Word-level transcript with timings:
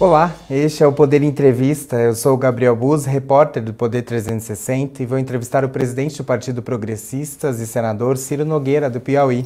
Olá, 0.00 0.32
este 0.48 0.84
é 0.84 0.86
o 0.86 0.92
Poder 0.92 1.24
Entrevista. 1.24 1.96
Eu 1.96 2.14
sou 2.14 2.32
o 2.32 2.36
Gabriel 2.36 2.76
Buz, 2.76 3.04
repórter 3.04 3.60
do 3.60 3.74
Poder 3.74 4.02
360 4.02 5.02
e 5.02 5.06
vou 5.06 5.18
entrevistar 5.18 5.64
o 5.64 5.68
presidente 5.68 6.18
do 6.18 6.22
Partido 6.22 6.62
Progressistas 6.62 7.58
e 7.58 7.66
senador 7.66 8.16
Ciro 8.16 8.44
Nogueira, 8.44 8.88
do 8.88 9.00
Piauí. 9.00 9.44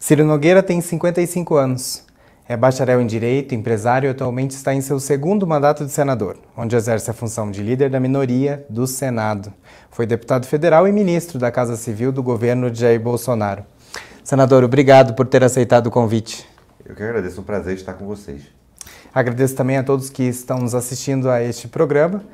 Ciro 0.00 0.24
Nogueira 0.24 0.62
tem 0.62 0.80
55 0.80 1.54
anos. 1.54 2.02
É 2.48 2.56
bacharel 2.56 3.02
em 3.02 3.06
Direito, 3.06 3.54
empresário 3.54 4.06
e 4.06 4.10
atualmente 4.10 4.52
está 4.52 4.72
em 4.72 4.80
seu 4.80 4.98
segundo 4.98 5.46
mandato 5.46 5.84
de 5.84 5.92
senador, 5.92 6.38
onde 6.56 6.74
exerce 6.74 7.10
a 7.10 7.14
função 7.14 7.50
de 7.50 7.62
líder 7.62 7.90
da 7.90 8.00
minoria 8.00 8.64
do 8.70 8.86
Senado. 8.86 9.52
Foi 9.90 10.06
deputado 10.06 10.46
federal 10.46 10.88
e 10.88 10.92
ministro 10.92 11.38
da 11.38 11.50
Casa 11.50 11.76
Civil 11.76 12.10
do 12.10 12.22
governo 12.22 12.70
de 12.70 12.80
Jair 12.80 12.98
Bolsonaro. 12.98 13.66
Senador, 14.24 14.64
obrigado 14.64 15.12
por 15.12 15.26
ter 15.26 15.44
aceitado 15.44 15.88
o 15.88 15.90
convite. 15.90 16.48
Eu 16.86 16.94
que 16.94 17.02
agradeço, 17.02 17.36
é 17.36 17.40
um 17.42 17.44
prazer 17.44 17.74
estar 17.74 17.92
com 17.92 18.06
vocês. 18.06 18.63
Agradeço 19.14 19.54
também 19.54 19.76
a 19.76 19.84
todos 19.84 20.10
que 20.10 20.24
estão 20.24 20.58
nos 20.58 20.74
assistindo 20.74 21.30
a 21.30 21.40
este 21.40 21.68
programa. 21.68 22.24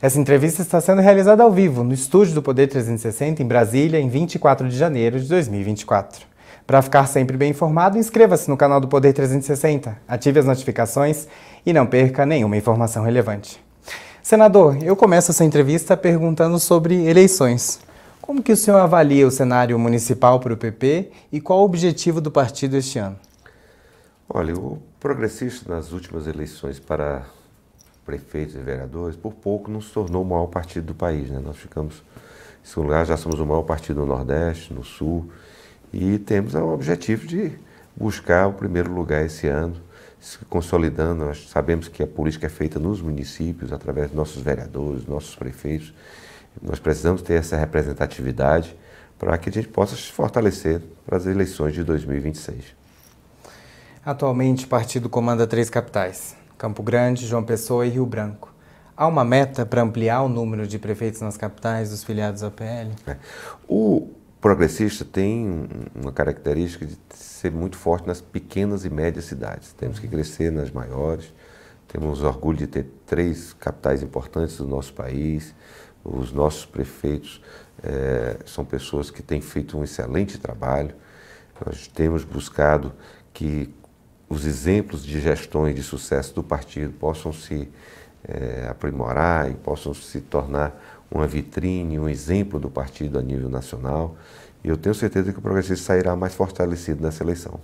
Essa 0.00 0.18
entrevista 0.18 0.62
está 0.62 0.80
sendo 0.80 1.02
realizada 1.02 1.42
ao 1.42 1.52
vivo 1.52 1.84
no 1.84 1.92
estúdio 1.92 2.34
do 2.34 2.42
Poder 2.42 2.66
360 2.66 3.42
em 3.42 3.46
Brasília, 3.46 4.00
em 4.00 4.08
24 4.08 4.66
de 4.66 4.74
janeiro 4.74 5.20
de 5.20 5.28
2024. 5.28 6.24
Para 6.66 6.80
ficar 6.80 7.06
sempre 7.06 7.36
bem 7.36 7.50
informado, 7.50 7.98
inscreva-se 7.98 8.48
no 8.48 8.56
canal 8.56 8.80
do 8.80 8.88
Poder 8.88 9.12
360, 9.12 9.98
ative 10.08 10.40
as 10.40 10.46
notificações 10.46 11.28
e 11.66 11.74
não 11.74 11.84
perca 11.84 12.24
nenhuma 12.24 12.56
informação 12.56 13.04
relevante. 13.04 13.62
Senador, 14.22 14.82
eu 14.82 14.96
começo 14.96 15.32
essa 15.32 15.44
entrevista 15.44 15.94
perguntando 15.94 16.58
sobre 16.58 17.06
eleições. 17.06 17.80
Como 18.22 18.42
que 18.42 18.52
o 18.52 18.56
senhor 18.56 18.78
avalia 18.78 19.26
o 19.26 19.30
cenário 19.30 19.78
municipal 19.78 20.40
para 20.40 20.54
o 20.54 20.56
PP 20.56 21.10
e 21.30 21.38
qual 21.38 21.60
o 21.60 21.64
objetivo 21.64 22.18
do 22.18 22.30
partido 22.30 22.78
este 22.78 22.98
ano? 22.98 23.16
Olha, 24.32 24.54
o 24.54 24.80
progressista 25.00 25.74
nas 25.74 25.90
últimas 25.90 26.28
eleições 26.28 26.78
para 26.78 27.26
prefeitos 28.06 28.54
e 28.54 28.60
vereadores, 28.60 29.16
por 29.16 29.34
pouco 29.34 29.68
não 29.68 29.80
se 29.80 29.90
tornou 29.90 30.22
o 30.22 30.24
maior 30.24 30.46
partido 30.46 30.86
do 30.86 30.94
país. 30.94 31.28
Né? 31.28 31.40
Nós 31.44 31.56
ficamos, 31.56 31.96
em 32.62 32.68
segundo 32.68 32.86
lugar, 32.86 33.04
já 33.04 33.16
somos 33.16 33.40
o 33.40 33.44
maior 33.44 33.64
partido 33.64 34.02
no 34.02 34.06
Nordeste, 34.06 34.72
no 34.72 34.84
Sul, 34.84 35.28
e 35.92 36.16
temos 36.16 36.54
o 36.54 36.64
objetivo 36.68 37.26
de 37.26 37.58
buscar 37.96 38.46
o 38.46 38.52
primeiro 38.52 38.92
lugar 38.92 39.26
esse 39.26 39.48
ano, 39.48 39.74
se 40.20 40.38
consolidando. 40.44 41.24
Nós 41.24 41.48
sabemos 41.48 41.88
que 41.88 42.00
a 42.00 42.06
política 42.06 42.46
é 42.46 42.50
feita 42.50 42.78
nos 42.78 43.02
municípios, 43.02 43.72
através 43.72 44.10
dos 44.10 44.16
nossos 44.16 44.40
vereadores, 44.40 45.06
nossos 45.06 45.34
prefeitos. 45.34 45.92
Nós 46.62 46.78
precisamos 46.78 47.20
ter 47.20 47.34
essa 47.34 47.56
representatividade 47.56 48.76
para 49.18 49.36
que 49.36 49.50
a 49.50 49.52
gente 49.52 49.66
possa 49.66 49.96
se 49.96 50.12
fortalecer 50.12 50.80
para 51.04 51.16
as 51.16 51.26
eleições 51.26 51.74
de 51.74 51.82
2026. 51.82 52.79
Atualmente, 54.04 54.64
o 54.64 54.68
partido 54.68 55.10
comanda 55.10 55.46
três 55.46 55.68
capitais: 55.68 56.34
Campo 56.56 56.82
Grande, 56.82 57.26
João 57.26 57.44
Pessoa 57.44 57.86
e 57.86 57.90
Rio 57.90 58.06
Branco. 58.06 58.52
Há 58.96 59.06
uma 59.06 59.24
meta 59.24 59.64
para 59.66 59.82
ampliar 59.82 60.22
o 60.22 60.28
número 60.28 60.66
de 60.66 60.78
prefeitos 60.78 61.20
nas 61.20 61.36
capitais 61.36 61.90
dos 61.90 62.02
filiados 62.02 62.42
ao 62.42 62.50
PL? 62.50 62.92
É. 63.06 63.16
O 63.68 64.10
progressista 64.40 65.04
tem 65.04 65.68
uma 65.94 66.12
característica 66.12 66.86
de 66.86 66.98
ser 67.10 67.50
muito 67.50 67.76
forte 67.76 68.06
nas 68.06 68.20
pequenas 68.22 68.84
e 68.84 68.90
médias 68.90 69.26
cidades. 69.26 69.72
Temos 69.74 69.98
que 69.98 70.08
crescer 70.08 70.50
nas 70.50 70.70
maiores. 70.70 71.32
Temos 71.88 72.22
orgulho 72.22 72.58
de 72.58 72.66
ter 72.66 72.86
três 73.04 73.52
capitais 73.52 74.02
importantes 74.02 74.56
do 74.56 74.66
nosso 74.66 74.94
país. 74.94 75.54
Os 76.02 76.32
nossos 76.32 76.64
prefeitos 76.64 77.42
é, 77.82 78.38
são 78.46 78.64
pessoas 78.64 79.10
que 79.10 79.22
têm 79.22 79.40
feito 79.42 79.78
um 79.78 79.84
excelente 79.84 80.38
trabalho. 80.38 80.94
Nós 81.66 81.86
temos 81.86 82.24
buscado 82.24 82.92
que 83.32 83.72
os 84.30 84.46
exemplos 84.46 85.04
de 85.04 85.20
gestões 85.20 85.74
de 85.74 85.82
sucesso 85.82 86.32
do 86.32 86.42
partido 86.42 86.92
possam 86.92 87.32
se 87.32 87.68
é, 88.26 88.68
aprimorar 88.70 89.50
e 89.50 89.54
possam 89.54 89.92
se 89.92 90.20
tornar 90.20 90.80
uma 91.10 91.26
vitrine, 91.26 91.98
um 91.98 92.08
exemplo 92.08 92.60
do 92.60 92.70
partido 92.70 93.18
a 93.18 93.22
nível 93.22 93.50
nacional. 93.50 94.14
E 94.62 94.68
eu 94.68 94.76
tenho 94.76 94.94
certeza 94.94 95.32
que 95.32 95.38
o 95.40 95.42
progressista 95.42 95.84
sairá 95.84 96.14
mais 96.14 96.32
fortalecido 96.32 97.02
nessa 97.02 97.24
eleição. 97.24 97.58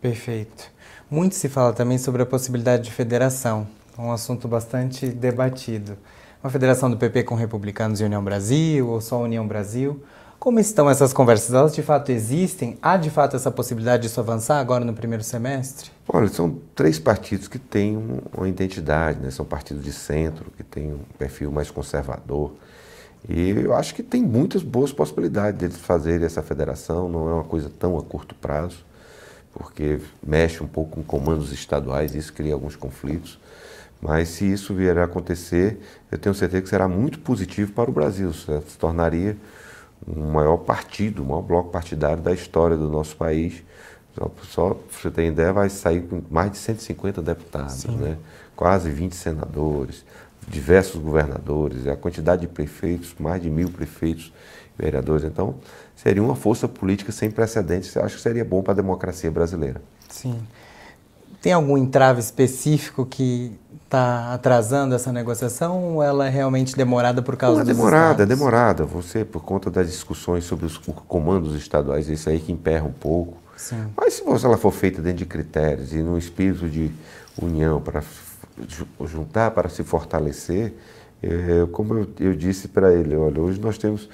Perfeito. 0.00 0.72
Muito 1.08 1.36
se 1.36 1.48
fala 1.48 1.72
também 1.72 1.98
sobre 1.98 2.22
a 2.22 2.26
possibilidade 2.26 2.84
de 2.84 2.90
federação, 2.90 3.66
um 3.96 4.10
assunto 4.10 4.48
bastante 4.48 5.06
debatido. 5.06 5.96
Uma 6.42 6.50
federação 6.50 6.90
do 6.90 6.96
PP 6.96 7.24
com 7.24 7.34
republicanos 7.36 8.00
e 8.00 8.04
União 8.04 8.24
Brasil, 8.24 8.88
ou 8.88 9.00
só 9.00 9.22
União 9.22 9.46
Brasil. 9.46 10.02
Como 10.40 10.58
estão 10.58 10.88
essas 10.88 11.12
conversas? 11.12 11.52
Elas 11.52 11.74
de 11.74 11.82
fato 11.82 12.10
existem? 12.10 12.78
Há 12.80 12.96
de 12.96 13.10
fato 13.10 13.36
essa 13.36 13.50
possibilidade 13.50 14.04
disso 14.04 14.20
avançar 14.20 14.58
agora 14.58 14.86
no 14.86 14.94
primeiro 14.94 15.22
semestre? 15.22 15.90
Olha, 16.08 16.28
são 16.28 16.58
três 16.74 16.98
partidos 16.98 17.46
que 17.46 17.58
têm 17.58 18.22
uma 18.34 18.48
identidade, 18.48 19.20
né? 19.20 19.30
são 19.30 19.44
partidos 19.44 19.84
de 19.84 19.92
centro, 19.92 20.46
que 20.56 20.62
têm 20.62 20.94
um 20.94 21.00
perfil 21.18 21.52
mais 21.52 21.70
conservador. 21.70 22.54
E 23.28 23.50
eu 23.50 23.74
acho 23.74 23.94
que 23.94 24.02
tem 24.02 24.22
muitas 24.22 24.62
boas 24.62 24.94
possibilidades 24.94 25.60
deles 25.60 25.76
fazerem 25.76 26.24
essa 26.24 26.42
federação, 26.42 27.06
não 27.06 27.28
é 27.28 27.34
uma 27.34 27.44
coisa 27.44 27.70
tão 27.78 27.98
a 27.98 28.02
curto 28.02 28.34
prazo, 28.34 28.78
porque 29.52 30.00
mexe 30.26 30.62
um 30.62 30.66
pouco 30.66 30.92
com 30.92 31.02
comandos 31.02 31.52
estaduais, 31.52 32.14
isso 32.14 32.32
cria 32.32 32.54
alguns 32.54 32.76
conflitos. 32.76 33.38
Mas 34.00 34.30
se 34.30 34.50
isso 34.50 34.72
vier 34.72 34.96
a 34.96 35.04
acontecer, 35.04 35.78
eu 36.10 36.16
tenho 36.16 36.34
certeza 36.34 36.62
que 36.62 36.68
será 36.70 36.88
muito 36.88 37.18
positivo 37.18 37.72
para 37.72 37.90
o 37.90 37.92
Brasil, 37.92 38.32
se 38.32 38.78
tornaria 38.78 39.36
o 40.06 40.20
maior 40.20 40.58
partido, 40.58 41.22
o 41.22 41.26
maior 41.26 41.42
bloco 41.42 41.70
partidário 41.70 42.22
da 42.22 42.32
história 42.32 42.76
do 42.76 42.88
nosso 42.88 43.16
país. 43.16 43.62
Só, 44.14 44.30
só 44.42 44.74
para 44.74 44.98
você 45.00 45.10
ter 45.10 45.26
ideia, 45.26 45.52
vai 45.52 45.70
sair 45.70 46.02
com 46.02 46.22
mais 46.30 46.50
de 46.52 46.58
150 46.58 47.22
deputados, 47.22 47.84
né? 47.84 48.16
quase 48.56 48.90
20 48.90 49.14
senadores, 49.14 50.04
diversos 50.48 51.00
governadores, 51.00 51.86
a 51.86 51.96
quantidade 51.96 52.42
de 52.42 52.48
prefeitos, 52.48 53.14
mais 53.18 53.40
de 53.40 53.48
mil 53.48 53.70
prefeitos, 53.70 54.32
vereadores. 54.76 55.24
Então, 55.24 55.54
seria 55.94 56.22
uma 56.22 56.34
força 56.34 56.66
política 56.66 57.12
sem 57.12 57.30
precedentes. 57.30 57.94
Eu 57.94 58.04
acho 58.04 58.16
que 58.16 58.22
seria 58.22 58.44
bom 58.44 58.62
para 58.62 58.72
a 58.72 58.76
democracia 58.76 59.30
brasileira. 59.30 59.80
Sim. 60.08 60.40
Tem 61.40 61.52
algum 61.52 61.78
entrave 61.78 62.20
específico 62.20 63.06
que 63.06 63.52
está 63.84 64.34
atrasando 64.34 64.94
essa 64.94 65.12
negociação 65.12 65.94
ou 65.94 66.02
ela 66.02 66.26
é 66.26 66.30
realmente 66.30 66.76
demorada 66.76 67.22
por 67.22 67.36
causa 67.36 67.64
Não, 67.64 67.70
é 67.70 67.74
demorada, 67.74 68.22
é 68.22 68.26
demorada. 68.26 68.84
Você, 68.84 69.24
por 69.24 69.42
conta 69.42 69.70
das 69.70 69.88
discussões 69.88 70.44
sobre 70.44 70.66
os 70.66 70.78
comandos 70.78 71.56
estaduais, 71.56 72.08
isso 72.08 72.28
aí 72.28 72.38
que 72.38 72.52
emperra 72.52 72.84
um 72.84 72.92
pouco. 72.92 73.38
Sim. 73.56 73.86
Mas 73.96 74.14
se 74.14 74.22
ela 74.44 74.56
for 74.56 74.70
feita 74.70 75.02
dentro 75.02 75.18
de 75.18 75.26
critérios 75.26 75.92
e 75.92 75.98
num 75.98 76.16
espírito 76.16 76.68
de 76.68 76.90
união 77.40 77.80
para 77.80 78.02
juntar, 79.06 79.50
para 79.50 79.68
se 79.68 79.82
fortalecer, 79.82 80.74
é, 81.22 81.66
como 81.72 81.94
eu, 81.94 82.08
eu 82.20 82.34
disse 82.34 82.68
para 82.68 82.92
ele, 82.92 83.14
olha, 83.16 83.40
hoje 83.40 83.60
nós 83.60 83.76
temos, 83.76 84.08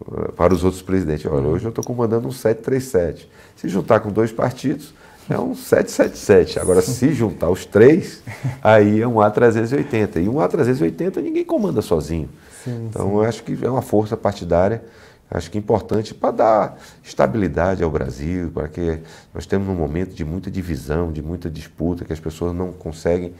eh, 0.00 0.32
para 0.32 0.52
os 0.52 0.64
outros 0.64 0.82
presidentes, 0.82 1.26
olha, 1.26 1.46
hoje 1.46 1.64
eu 1.64 1.68
estou 1.68 1.84
comandando 1.84 2.26
um 2.26 2.32
737. 2.32 3.30
Se 3.56 3.68
juntar 3.68 4.00
com 4.00 4.10
dois 4.10 4.32
partidos, 4.32 4.92
é 5.28 5.38
um 5.38 5.54
777. 5.54 6.58
Agora, 6.58 6.80
se 6.80 7.12
juntar 7.12 7.50
os 7.50 7.66
três, 7.66 8.22
aí 8.62 9.00
é 9.00 9.06
um 9.06 9.16
A380. 9.16 10.22
E 10.22 10.28
um 10.28 10.36
A380 10.36 11.16
ninguém 11.22 11.44
comanda 11.44 11.82
sozinho. 11.82 12.28
Sim, 12.64 12.86
então, 12.88 13.08
sim. 13.08 13.14
eu 13.14 13.22
acho 13.22 13.42
que 13.42 13.58
é 13.62 13.70
uma 13.70 13.82
força 13.82 14.16
partidária, 14.16 14.82
acho 15.30 15.50
que 15.50 15.58
importante 15.58 16.14
para 16.14 16.30
dar 16.30 16.78
estabilidade 17.02 17.82
ao 17.82 17.90
Brasil, 17.90 18.50
para 18.50 18.68
que 18.68 19.00
nós 19.34 19.44
temos 19.44 19.68
um 19.68 19.74
momento 19.74 20.14
de 20.14 20.24
muita 20.24 20.50
divisão, 20.50 21.12
de 21.12 21.22
muita 21.22 21.50
disputa, 21.50 22.04
que 22.04 22.12
as 22.12 22.20
pessoas 22.20 22.54
não 22.54 22.72
conseguem 22.72 23.34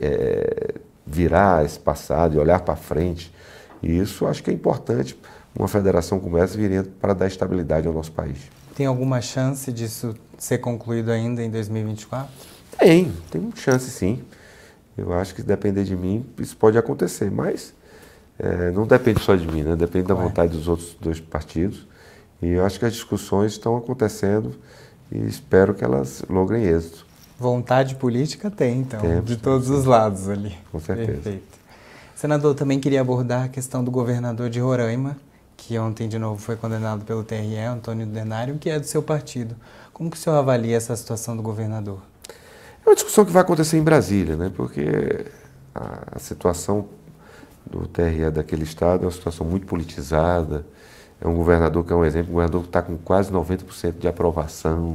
é, 0.00 0.74
virar 1.06 1.64
esse 1.64 1.78
passado 1.78 2.36
e 2.36 2.38
olhar 2.38 2.60
para 2.60 2.74
frente. 2.74 3.32
E 3.82 3.98
isso 3.98 4.26
acho 4.26 4.42
que 4.42 4.50
é 4.50 4.54
importante 4.54 5.18
uma 5.56 5.68
federação 5.68 6.18
como 6.18 6.38
essa 6.38 6.56
viria 6.56 6.84
para 7.00 7.12
dar 7.12 7.26
estabilidade 7.26 7.86
ao 7.86 7.92
nosso 7.92 8.12
país. 8.12 8.57
Tem 8.78 8.86
alguma 8.86 9.20
chance 9.20 9.72
disso 9.72 10.14
ser 10.38 10.58
concluído 10.58 11.10
ainda 11.10 11.42
em 11.42 11.50
2024? 11.50 12.30
Tem, 12.78 13.12
tem 13.28 13.52
chance 13.56 13.90
sim. 13.90 14.22
Eu 14.96 15.12
acho 15.14 15.34
que 15.34 15.40
se 15.40 15.46
depender 15.48 15.82
de 15.82 15.96
mim, 15.96 16.24
isso 16.38 16.56
pode 16.56 16.78
acontecer, 16.78 17.28
mas 17.28 17.74
é, 18.38 18.70
não 18.70 18.86
depende 18.86 19.18
só 19.18 19.34
de 19.34 19.48
mim, 19.48 19.64
né? 19.64 19.74
depende 19.74 20.06
da 20.06 20.14
Ué. 20.14 20.22
vontade 20.22 20.52
dos 20.52 20.68
outros 20.68 20.96
dois 21.00 21.18
partidos. 21.18 21.88
E 22.40 22.50
eu 22.50 22.64
acho 22.64 22.78
que 22.78 22.84
as 22.84 22.92
discussões 22.92 23.50
estão 23.50 23.76
acontecendo 23.76 24.54
e 25.10 25.26
espero 25.26 25.74
que 25.74 25.82
elas 25.82 26.22
logrem 26.30 26.62
êxito, 26.62 27.04
Vontade 27.36 27.96
política 27.96 28.48
tem, 28.48 28.82
então, 28.82 29.00
Temos, 29.00 29.24
de 29.24 29.36
todos 29.38 29.70
os 29.70 29.86
lados 29.86 30.28
ali. 30.28 30.56
com 30.70 30.78
certeza. 30.78 31.12
Perfeito. 31.14 31.58
Senador, 32.14 32.54
também 32.54 32.78
queria 32.78 33.00
abordar 33.00 33.46
a 33.46 33.48
questão 33.48 33.82
do 33.82 33.90
governador 33.90 34.48
de 34.48 34.60
Roraima, 34.60 35.16
que 35.58 35.76
ontem 35.76 36.08
de 36.08 36.18
novo 36.18 36.40
foi 36.40 36.56
condenado 36.56 37.04
pelo 37.04 37.24
TRE, 37.24 37.58
Antônio 37.58 38.06
Denário, 38.06 38.56
que 38.58 38.70
é 38.70 38.78
do 38.78 38.86
seu 38.86 39.02
partido. 39.02 39.56
Como 39.92 40.08
que 40.08 40.16
o 40.16 40.20
senhor 40.20 40.36
avalia 40.36 40.76
essa 40.76 40.94
situação 40.94 41.36
do 41.36 41.42
governador? 41.42 42.00
É 42.86 42.88
uma 42.88 42.94
discussão 42.94 43.24
que 43.24 43.32
vai 43.32 43.42
acontecer 43.42 43.76
em 43.76 43.82
Brasília, 43.82 44.36
né? 44.36 44.52
porque 44.56 45.26
a, 45.74 46.18
situação 46.20 46.88
do 47.66 47.88
TRE 47.88 48.30
daquele 48.30 48.62
estado 48.62 49.02
é 49.02 49.06
uma 49.06 49.12
situação 49.12 49.44
muito 49.44 49.66
politizada. 49.66 50.64
É 51.20 51.26
um 51.26 51.34
governador 51.34 51.84
que 51.84 51.92
é 51.92 51.96
um 51.96 52.04
exemplo, 52.04 52.30
um 52.30 52.34
governador 52.34 52.62
que 52.62 52.68
está 52.68 52.80
com 52.80 52.96
quase 52.96 53.32
90% 53.32 53.98
de 53.98 54.06
aprovação, 54.06 54.94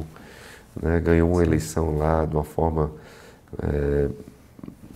né? 0.82 0.98
ganhou 0.98 1.30
uma 1.30 1.42
eleição 1.42 1.98
lá 1.98 2.24
de 2.24 2.34
uma 2.34 2.42
forma 2.42 2.90
é, 3.62 4.08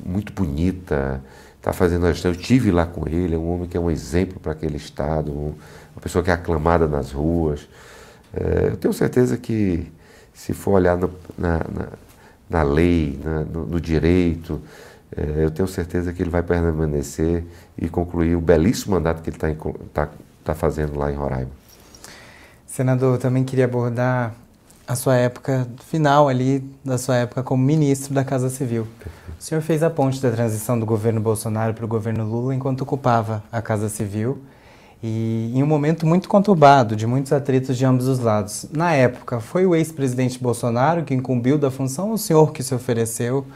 muito 0.02 0.32
bonita, 0.32 1.22
está 1.68 1.72
fazendo 1.72 2.06
a 2.06 2.12
gestão. 2.12 2.30
Eu 2.30 2.36
tive 2.36 2.70
lá 2.70 2.86
com 2.86 3.06
ele, 3.06 3.34
é 3.34 3.38
um 3.38 3.50
homem 3.50 3.68
que 3.68 3.76
é 3.76 3.80
um 3.80 3.90
exemplo 3.90 4.40
para 4.40 4.52
aquele 4.52 4.76
Estado, 4.76 5.30
uma 5.32 6.00
pessoa 6.00 6.24
que 6.24 6.30
é 6.30 6.34
aclamada 6.34 6.88
nas 6.88 7.12
ruas. 7.12 7.68
É, 8.32 8.68
eu 8.68 8.76
tenho 8.76 8.94
certeza 8.94 9.36
que, 9.36 9.90
se 10.32 10.54
for 10.54 10.72
olhar 10.72 10.96
no, 10.96 11.10
na, 11.36 11.58
na, 11.58 11.88
na, 12.48 12.62
lei, 12.62 13.20
na, 13.22 13.40
no, 13.40 13.66
no, 13.66 13.80
direito, 13.80 14.60
é, 15.14 15.44
eu 15.44 15.50
tenho 15.50 15.68
certeza 15.68 16.12
que 16.12 16.22
ele 16.22 16.30
vai 16.30 16.42
permanecer 16.42 17.44
e 17.76 17.88
concluir 17.88 18.34
o 18.34 18.40
belíssimo 18.40 18.94
mandato 18.94 19.22
que 19.22 19.30
ele 19.30 19.36
está 19.36 19.48
tá, 19.92 20.08
tá 20.44 20.54
fazendo 20.54 20.98
lá 20.98 21.12
em 21.12 21.16
Roraima. 21.16 21.50
Senador, 22.66 23.16
eu 23.16 23.20
também 23.20 23.44
queria 23.44 23.64
abordar 23.64 24.34
a 24.86 24.94
sua 24.94 25.16
época 25.16 25.68
final 25.86 26.28
ali, 26.28 26.60
da 26.82 26.96
sua 26.96 27.16
época 27.16 27.42
como 27.42 27.62
ministro 27.62 28.14
da 28.14 28.24
Casa 28.24 28.48
Civil. 28.48 28.86
O 29.38 29.42
senhor 29.42 29.60
fez 29.60 29.84
a 29.84 29.88
ponte 29.88 30.20
da 30.20 30.32
transição 30.32 30.78
do 30.78 30.84
governo 30.84 31.20
Bolsonaro 31.20 31.72
para 31.72 31.84
o 31.84 31.88
governo 31.88 32.28
Lula 32.28 32.52
enquanto 32.52 32.80
ocupava 32.80 33.40
a 33.52 33.62
Casa 33.62 33.88
Civil 33.88 34.42
e 35.00 35.52
em 35.54 35.62
um 35.62 35.66
momento 35.66 36.04
muito 36.04 36.28
conturbado, 36.28 36.96
de 36.96 37.06
muitos 37.06 37.32
atritos 37.32 37.78
de 37.78 37.84
ambos 37.84 38.08
os 38.08 38.18
lados. 38.18 38.66
Na 38.72 38.92
época, 38.92 39.38
foi 39.38 39.64
o 39.64 39.76
ex-presidente 39.76 40.42
Bolsonaro 40.42 41.04
que 41.04 41.14
incumbiu 41.14 41.56
da 41.56 41.70
função 41.70 42.08
ou 42.08 42.14
o 42.14 42.18
senhor 42.18 42.52
que 42.52 42.64
se 42.64 42.74
ofereceu 42.74 43.46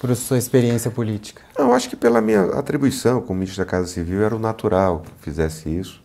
por 0.00 0.14
sua 0.16 0.38
experiência 0.38 0.90
política? 0.90 1.40
Eu 1.56 1.72
acho 1.72 1.88
que 1.88 1.94
pela 1.94 2.20
minha 2.20 2.42
atribuição 2.58 3.20
como 3.20 3.38
ministro 3.38 3.64
da 3.64 3.70
Casa 3.70 3.86
Civil 3.86 4.24
era 4.24 4.34
o 4.34 4.40
natural 4.40 5.02
que 5.02 5.24
fizesse 5.24 5.68
isso. 5.68 6.02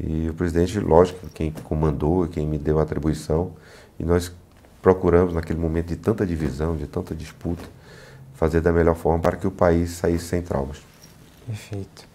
E 0.00 0.30
o 0.30 0.32
presidente, 0.34 0.80
lógico, 0.80 1.26
quem 1.34 1.52
comandou, 1.64 2.26
quem 2.28 2.46
me 2.46 2.56
deu 2.56 2.78
a 2.78 2.82
atribuição, 2.82 3.52
e 4.00 4.04
nós 4.04 4.32
procuramos, 4.80 5.34
naquele 5.34 5.60
momento 5.60 5.88
de 5.88 5.96
tanta 5.96 6.26
divisão, 6.26 6.76
de 6.76 6.86
tanta 6.86 7.14
disputa, 7.14 7.62
fazer 8.44 8.60
da 8.60 8.70
melhor 8.70 8.94
forma 8.94 9.20
para 9.20 9.36
que 9.36 9.46
o 9.46 9.50
país 9.50 9.92
saísse 9.92 10.26
sem 10.26 10.42
traumas. 10.42 10.76
Perfeito. 11.46 12.06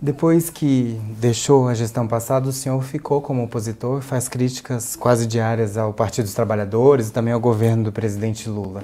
Depois 0.00 0.48
que 0.48 0.98
deixou 1.18 1.68
a 1.68 1.74
gestão 1.74 2.08
passada, 2.08 2.48
o 2.48 2.52
senhor 2.52 2.82
ficou 2.82 3.20
como 3.20 3.44
opositor 3.44 3.98
e 3.98 4.02
faz 4.02 4.28
críticas 4.28 4.96
quase 4.96 5.26
diárias 5.26 5.76
ao 5.76 5.92
Partido 5.92 6.24
dos 6.24 6.32
Trabalhadores 6.32 7.08
e 7.08 7.12
também 7.12 7.34
ao 7.34 7.40
governo 7.40 7.84
do 7.84 7.92
presidente 7.92 8.48
Lula. 8.48 8.82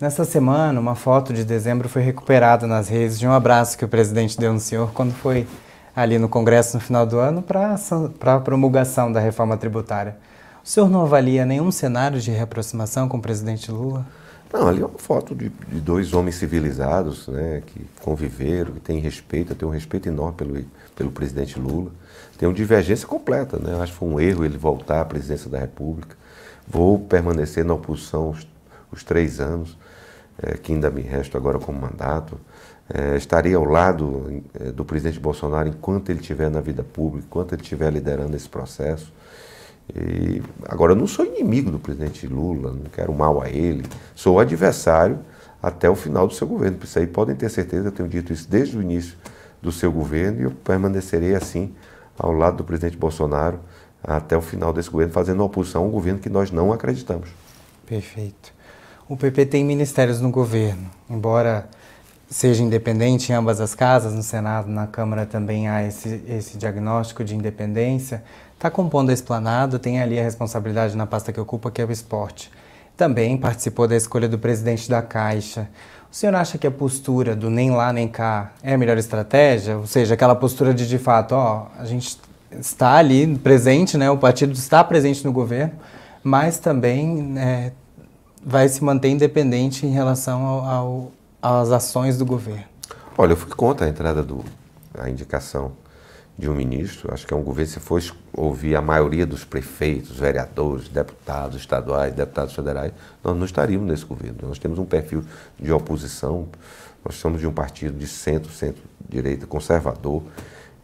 Nessa 0.00 0.24
semana, 0.24 0.80
uma 0.80 0.94
foto 0.94 1.34
de 1.34 1.44
dezembro 1.44 1.86
foi 1.86 2.00
recuperada 2.00 2.66
nas 2.66 2.88
redes 2.88 3.18
de 3.18 3.26
um 3.26 3.32
abraço 3.32 3.76
que 3.76 3.84
o 3.84 3.88
presidente 3.88 4.38
deu 4.38 4.54
no 4.54 4.60
senhor 4.60 4.90
quando 4.92 5.12
foi 5.12 5.46
ali 5.94 6.18
no 6.18 6.30
Congresso 6.30 6.78
no 6.78 6.80
final 6.80 7.04
do 7.04 7.18
ano 7.18 7.42
para 7.42 8.34
a 8.34 8.40
promulgação 8.40 9.12
da 9.12 9.20
reforma 9.20 9.58
tributária. 9.58 10.16
O 10.64 10.68
senhor 10.68 10.88
não 10.88 11.02
avalia 11.02 11.44
nenhum 11.44 11.70
cenário 11.70 12.18
de 12.18 12.30
reaproximação 12.30 13.06
com 13.06 13.18
o 13.18 13.22
presidente 13.22 13.70
Lula? 13.70 14.06
Não, 14.54 14.68
ali 14.68 14.82
é 14.82 14.86
uma 14.86 14.98
foto 14.98 15.34
de, 15.34 15.48
de, 15.48 15.80
dois 15.80 16.14
homens 16.14 16.36
civilizados, 16.36 17.26
né, 17.26 17.60
que 17.66 17.84
conviveram, 18.00 18.74
que 18.74 18.78
têm 18.78 19.00
respeito, 19.00 19.50
eu 19.50 19.56
tenho 19.56 19.68
um 19.68 19.74
respeito 19.74 20.08
enorme 20.08 20.36
pelo, 20.36 20.64
pelo 20.94 21.10
presidente 21.10 21.58
Lula. 21.58 21.90
Tem 22.38 22.48
uma 22.48 22.54
divergência 22.54 23.04
completa, 23.04 23.58
né? 23.58 23.72
Eu 23.72 23.82
acho 23.82 23.90
que 23.90 23.98
foi 23.98 24.08
um 24.08 24.20
erro 24.20 24.44
ele 24.44 24.56
voltar 24.56 25.00
à 25.00 25.04
presidência 25.04 25.50
da 25.50 25.58
República. 25.58 26.16
Vou 26.68 27.00
permanecer 27.00 27.64
na 27.64 27.74
oposição 27.74 28.30
os, 28.30 28.46
os 28.92 29.02
três 29.02 29.40
anos, 29.40 29.76
é, 30.40 30.56
que 30.56 30.72
ainda 30.72 30.88
me 30.88 31.02
restam 31.02 31.40
agora 31.40 31.58
como 31.58 31.80
mandato. 31.80 32.38
É, 32.88 33.16
estarei 33.16 33.54
ao 33.54 33.64
lado 33.64 34.40
é, 34.54 34.70
do 34.70 34.84
presidente 34.84 35.18
Bolsonaro 35.18 35.68
enquanto 35.68 36.10
ele 36.10 36.20
estiver 36.20 36.48
na 36.48 36.60
vida 36.60 36.84
pública, 36.84 37.26
enquanto 37.26 37.54
ele 37.54 37.62
estiver 37.62 37.92
liderando 37.92 38.36
esse 38.36 38.48
processo. 38.48 39.12
E, 39.94 40.42
agora, 40.66 40.92
eu 40.92 40.96
não 40.96 41.06
sou 41.06 41.24
inimigo 41.24 41.70
do 41.70 41.78
presidente 41.78 42.26
Lula, 42.26 42.72
não 42.72 42.90
quero 42.92 43.12
mal 43.12 43.42
a 43.42 43.50
ele, 43.50 43.84
sou 44.14 44.38
adversário 44.38 45.18
até 45.62 45.88
o 45.88 45.94
final 45.94 46.26
do 46.26 46.34
seu 46.34 46.46
governo. 46.46 46.78
Isso 46.82 46.98
aí 46.98 47.06
podem 47.06 47.34
ter 47.34 47.50
certeza, 47.50 47.88
eu 47.88 47.92
tenho 47.92 48.08
dito 48.08 48.32
isso 48.32 48.48
desde 48.48 48.76
o 48.76 48.82
início 48.82 49.16
do 49.60 49.72
seu 49.72 49.90
governo 49.90 50.40
e 50.40 50.44
eu 50.44 50.50
permanecerei 50.50 51.34
assim 51.34 51.74
ao 52.18 52.32
lado 52.32 52.58
do 52.58 52.64
presidente 52.64 52.96
Bolsonaro 52.96 53.58
até 54.02 54.36
o 54.36 54.42
final 54.42 54.72
desse 54.72 54.90
governo, 54.90 55.12
fazendo 55.12 55.42
oposição 55.42 55.84
a 55.84 55.86
um 55.86 55.90
governo 55.90 56.20
que 56.20 56.28
nós 56.28 56.50
não 56.50 56.72
acreditamos. 56.72 57.30
Perfeito. 57.86 58.52
O 59.08 59.16
PP 59.16 59.46
tem 59.46 59.64
ministérios 59.64 60.20
no 60.20 60.30
governo, 60.30 60.90
embora 61.08 61.68
seja 62.28 62.62
independente 62.62 63.32
em 63.32 63.34
ambas 63.34 63.60
as 63.60 63.74
casas, 63.74 64.12
no 64.12 64.22
Senado, 64.22 64.68
na 64.68 64.86
Câmara 64.86 65.24
também 65.24 65.68
há 65.68 65.86
esse, 65.86 66.22
esse 66.28 66.58
diagnóstico 66.58 67.24
de 67.24 67.34
independência 67.34 68.22
está 68.56 68.70
compondo 68.70 69.10
a 69.10 69.12
esplanada, 69.12 69.78
tem 69.78 70.00
ali 70.00 70.18
a 70.18 70.22
responsabilidade 70.22 70.96
na 70.96 71.06
pasta 71.06 71.32
que 71.32 71.40
ocupa, 71.40 71.70
que 71.70 71.82
é 71.82 71.84
o 71.84 71.92
esporte. 71.92 72.50
Também 72.96 73.36
participou 73.36 73.88
da 73.88 73.96
escolha 73.96 74.28
do 74.28 74.38
presidente 74.38 74.88
da 74.88 75.02
Caixa. 75.02 75.68
O 76.10 76.14
senhor 76.14 76.34
acha 76.34 76.56
que 76.56 76.66
a 76.66 76.70
postura 76.70 77.34
do 77.34 77.50
nem 77.50 77.72
lá 77.72 77.92
nem 77.92 78.06
cá 78.06 78.52
é 78.62 78.74
a 78.74 78.78
melhor 78.78 78.96
estratégia? 78.98 79.76
Ou 79.76 79.86
seja, 79.86 80.14
aquela 80.14 80.34
postura 80.34 80.72
de 80.72 80.88
de 80.88 80.98
fato, 80.98 81.32
ó, 81.32 81.66
a 81.76 81.84
gente 81.84 82.18
está 82.52 82.94
ali 82.94 83.36
presente, 83.38 83.98
né? 83.98 84.10
O 84.10 84.16
partido 84.16 84.52
está 84.52 84.84
presente 84.84 85.24
no 85.24 85.32
governo, 85.32 85.72
mas 86.22 86.58
também 86.58 87.34
é, 87.36 87.72
vai 88.44 88.68
se 88.68 88.82
manter 88.84 89.08
independente 89.08 89.86
em 89.86 89.90
relação 89.90 90.44
ao, 90.46 90.64
ao, 90.64 91.60
às 91.60 91.70
ações 91.72 92.16
do 92.16 92.24
governo. 92.24 92.64
Olha, 93.18 93.32
eu 93.32 93.36
fui 93.36 93.50
contra 93.52 93.86
a 93.86 93.88
entrada 93.88 94.22
do 94.22 94.44
a 94.96 95.10
indicação 95.10 95.72
de 96.36 96.48
um 96.48 96.54
ministro. 96.54 97.12
Acho 97.12 97.26
que 97.26 97.32
é 97.32 97.36
um 97.36 97.42
governo, 97.42 97.70
se 97.70 97.80
fosse 97.80 98.12
ouvir 98.32 98.76
a 98.76 98.82
maioria 98.82 99.24
dos 99.24 99.44
prefeitos, 99.44 100.18
vereadores, 100.18 100.88
deputados 100.88 101.56
estaduais, 101.56 102.14
deputados 102.14 102.54
federais, 102.54 102.92
nós 103.22 103.36
não 103.36 103.44
estaríamos 103.44 103.88
nesse 103.88 104.04
governo. 104.04 104.38
Nós 104.42 104.58
temos 104.58 104.78
um 104.78 104.84
perfil 104.84 105.24
de 105.58 105.72
oposição, 105.72 106.48
nós 107.04 107.16
somos 107.16 107.40
de 107.40 107.46
um 107.46 107.52
partido 107.52 107.96
de 107.98 108.06
centro, 108.06 108.50
centro-direita, 108.50 109.46
conservador. 109.46 110.22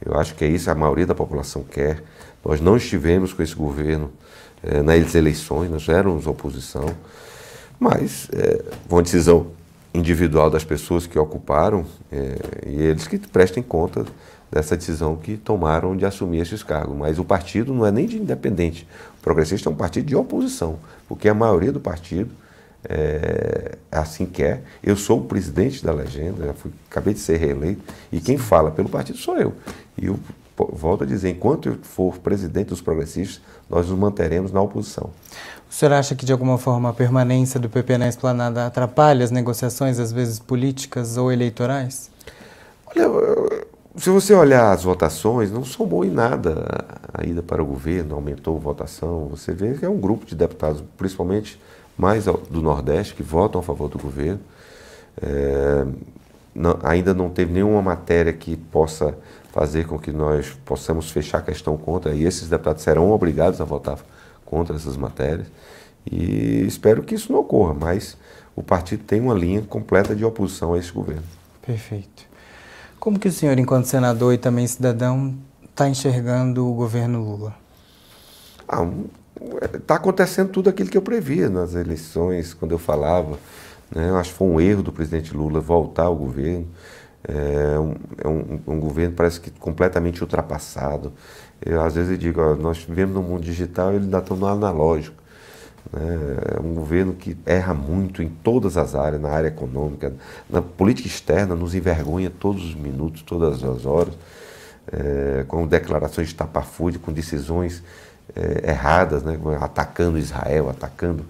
Eu 0.05 0.19
acho 0.19 0.35
que 0.35 0.45
é 0.45 0.49
isso 0.49 0.71
a 0.71 0.75
maioria 0.75 1.07
da 1.07 1.15
população 1.15 1.63
quer. 1.63 2.03
Nós 2.45 2.61
não 2.61 2.77
estivemos 2.77 3.33
com 3.33 3.43
esse 3.43 3.55
governo 3.55 4.11
eh, 4.63 4.83
nas 4.83 5.15
eleições, 5.15 5.71
nós 5.71 5.89
éramos 5.89 6.27
oposição, 6.27 6.87
mas 7.79 8.29
é, 8.33 8.63
uma 8.91 9.03
decisão 9.03 9.53
individual 9.95 10.51
das 10.51 10.65
pessoas 10.65 11.07
que 11.07 11.19
ocuparam 11.19 11.85
é, 12.13 12.37
e 12.67 12.83
eles 12.83 13.07
que 13.07 13.19
prestem 13.19 13.63
conta 13.63 14.05
dessa 14.51 14.77
decisão 14.77 15.17
que 15.17 15.37
tomaram 15.37 15.97
de 15.97 16.05
assumir 16.05 16.41
esses 16.41 16.63
cargos. 16.63 16.97
Mas 16.97 17.19
o 17.19 17.25
partido 17.25 17.73
não 17.73 17.87
é 17.87 17.93
nem 17.93 18.07
de 18.07 18.19
independente. 18.19 18.87
O 19.19 19.23
progressista 19.23 19.69
é 19.69 19.73
um 19.73 19.77
partido 19.77 20.07
de 20.07 20.17
oposição, 20.17 20.79
porque 21.09 21.29
a 21.29 21.35
maioria 21.35 21.73
do 21.73 21.81
partido 21.81 22.31
é, 22.85 23.77
assim 23.91 24.27
quer. 24.27 24.63
Eu 24.83 24.97
sou 24.97 25.21
o 25.21 25.25
presidente 25.25 25.85
da 25.85 25.93
legenda, 25.93 26.47
já 26.47 26.55
fui, 26.55 26.71
acabei 26.91 27.15
de 27.15 27.21
ser 27.21 27.37
reeleito, 27.37 27.83
e 28.11 28.21
quem 28.21 28.39
fala 28.39 28.71
pelo 28.71 28.89
partido 28.89 29.19
sou 29.19 29.37
eu. 29.37 29.55
E 29.97 30.07
eu 30.07 30.19
volto 30.57 31.05
a 31.05 31.07
dizer, 31.07 31.31
enquanto 31.31 31.69
eu 31.69 31.79
for 31.83 32.19
presidente 32.19 32.69
dos 32.69 32.81
progressistas, 32.81 33.41
nós 33.69 33.89
nos 33.89 33.99
manteremos 33.99 34.53
na 34.53 34.61
oposição. 34.61 35.11
O 35.71 35.73
senhor 35.73 35.93
acha 35.93 36.15
que, 36.15 36.27
de 36.27 36.33
alguma 36.33 36.59
forma, 36.59 36.91
a 36.91 36.93
permanência 36.93 37.61
do 37.61 37.69
PP 37.69 37.97
na 37.99 38.09
esplanada 38.09 38.67
atrapalha 38.67 39.25
as 39.25 39.31
negociações, 39.31 39.99
às 39.99 40.11
vezes 40.11 40.39
políticas 40.39 41.17
ou 41.17 41.31
eleitorais? 41.31 42.11
Olha, 42.87 43.09
se 43.97 44.09
você 44.09 44.35
olhar 44.35 44.73
as 44.73 44.85
votações, 44.85 45.51
não 45.51 45.65
somou 45.65 46.05
em 46.05 46.11
nada 46.11 46.85
a 47.13 47.25
ida 47.25 47.43
para 47.43 47.63
o 47.63 47.67
governo, 47.67 48.15
aumentou 48.15 48.57
a 48.57 48.61
votação. 48.61 49.27
Você 49.29 49.53
vê 49.53 49.75
que 49.75 49.85
é 49.85 49.89
um 49.89 49.99
grupo 49.99 50.25
de 50.25 50.35
deputados, 50.35 50.83
principalmente 50.97 51.61
mais 51.99 52.25
do 52.25 52.63
Nordeste, 52.63 53.15
que 53.15 53.23
votam 53.23 53.61
a 53.61 53.65
favor 53.65 53.89
do 53.89 53.99
governo. 53.99 54.41
É, 55.21 55.87
não, 56.55 56.79
ainda 56.83 57.13
não 57.13 57.31
teve 57.31 57.53
nenhuma 57.53 57.83
matéria 57.83 58.33
que 58.33 58.57
possa 58.57 59.17
fazer 59.53 59.87
com 59.87 59.99
que 59.99 60.13
nós 60.13 60.57
possamos 60.65 61.11
fechar 61.11 61.39
a 61.39 61.43
questão 61.43 61.77
contra, 61.77 62.15
e 62.15 62.25
esses 62.25 62.49
deputados 62.49 62.83
serão 62.83 63.11
obrigados 63.11 63.61
a 63.61 63.65
votar 63.65 63.99
contra 64.45 64.77
essas 64.77 64.97
matérias. 64.97 65.49
E 66.11 66.65
espero 66.67 67.03
que 67.03 67.15
isso 67.15 67.33
não 67.33 67.41
ocorra, 67.41 67.75
mas 67.75 68.17
o 68.55 68.63
partido 68.63 69.05
tem 69.05 69.21
uma 69.21 69.35
linha 69.35 69.63
completa 69.63 70.15
de 70.15 70.25
oposição 70.25 70.75
a 70.75 70.79
esse 70.79 70.93
governo. 70.93 71.25
Perfeito. 71.61 72.30
Como 73.01 73.19
que 73.19 73.29
o 73.29 73.33
senhor, 73.33 73.59
enquanto 73.59 73.87
senador 73.87 74.35
e 74.35 74.37
também 74.37 74.67
cidadão, 74.67 75.35
está 75.65 75.89
enxergando 75.89 76.69
o 76.69 76.75
governo 76.75 77.25
Lula? 77.25 77.55
Está 78.61 78.83
um, 78.83 79.07
tá 79.87 79.95
acontecendo 79.95 80.51
tudo 80.51 80.69
aquilo 80.69 80.91
que 80.91 80.99
eu 80.99 81.03
previa 81.03 81.49
nas 81.49 81.75
eleições, 81.75 82.53
quando 82.53 82.73
eu 82.73 82.79
falava. 82.79 83.39
Né? 83.91 84.11
Eu 84.11 84.19
acho 84.19 84.33
que 84.33 84.37
foi 84.37 84.49
um 84.49 84.61
erro 84.61 84.83
do 84.83 84.93
presidente 84.93 85.35
Lula 85.35 85.61
voltar 85.61 86.05
ao 86.05 86.15
governo. 86.15 86.69
É 87.27 87.79
um, 87.79 87.95
é 88.23 88.29
um, 88.29 88.61
um 88.67 88.79
governo 88.79 89.15
parece 89.15 89.41
que 89.41 89.51
completamente 89.51 90.21
ultrapassado. 90.21 91.11
Eu, 91.65 91.81
às 91.81 91.95
vezes 91.95 92.11
eu 92.11 92.19
digo, 92.19 92.39
ó, 92.43 92.55
nós 92.55 92.85
vivemos 92.85 93.15
no 93.15 93.23
mundo 93.23 93.43
digital 93.43 93.95
e 93.95 93.97
ainda 93.97 94.19
está 94.19 94.35
no 94.35 94.47
analógico. 94.47 95.20
Né? 95.93 96.03
É 96.57 96.61
um 96.61 96.75
governo 96.75 97.15
que 97.15 97.37
erra 97.45 97.75
muito 97.75 98.23
em 98.23 98.29
todas 98.29 98.77
as 98.77 98.95
áreas, 98.95 99.21
na 99.21 99.31
área 99.31 99.49
econômica, 99.49 100.13
na 100.49 100.63
política 100.63 101.09
externa, 101.09 101.55
nos 101.55 101.75
envergonha 101.75 102.31
todos 102.31 102.65
os 102.65 102.75
minutos, 102.75 103.23
todas 103.23 103.63
as 103.63 103.87
horas, 103.87 104.15
é, 104.93 105.45
com 105.47 105.67
declarações 105.67 106.29
de 106.29 106.35
tapafúrdia, 106.35 107.01
com 107.01 107.13
decisões 107.13 107.83
é, 108.35 108.71
erradas, 108.71 109.23
né? 109.23 109.39
atacando 109.61 110.19
Israel, 110.19 110.71
atacando 110.71 111.25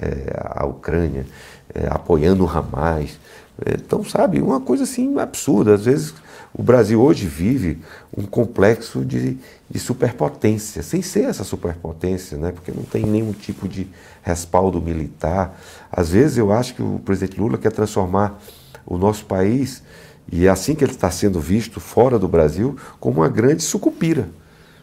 é, 0.00 0.32
a 0.54 0.66
Ucrânia. 0.66 1.26
é, 1.74 1.86
apoiando 1.88 2.44
o 2.44 2.48
Hamas. 2.48 3.18
Então, 3.66 4.04
sabe, 4.04 4.40
uma 4.40 4.60
coisa 4.60 4.84
assim 4.84 5.18
absurda. 5.18 5.74
Às 5.74 5.84
vezes 5.84 6.14
o 6.52 6.62
Brasil 6.62 7.00
hoje 7.00 7.26
vive 7.26 7.78
um 8.16 8.24
complexo 8.24 9.04
de, 9.04 9.38
de 9.68 9.78
superpotência, 9.78 10.82
sem 10.82 11.02
ser 11.02 11.24
essa 11.24 11.44
superpotência, 11.44 12.38
né? 12.38 12.52
porque 12.52 12.72
não 12.72 12.82
tem 12.82 13.04
nenhum 13.04 13.32
tipo 13.32 13.68
de 13.68 13.86
respaldo 14.22 14.80
militar. 14.80 15.58
Às 15.90 16.10
vezes 16.10 16.38
eu 16.38 16.52
acho 16.52 16.74
que 16.74 16.82
o 16.82 17.00
presidente 17.04 17.38
Lula 17.38 17.58
quer 17.58 17.72
transformar 17.72 18.40
o 18.86 18.96
nosso 18.96 19.24
país, 19.26 19.82
e 20.30 20.46
é 20.46 20.48
assim 20.48 20.74
que 20.74 20.84
ele 20.84 20.92
está 20.92 21.10
sendo 21.10 21.40
visto 21.40 21.80
fora 21.80 22.18
do 22.18 22.28
Brasil, 22.28 22.76
como 22.98 23.20
uma 23.20 23.28
grande 23.28 23.62
sucupira. 23.62 24.28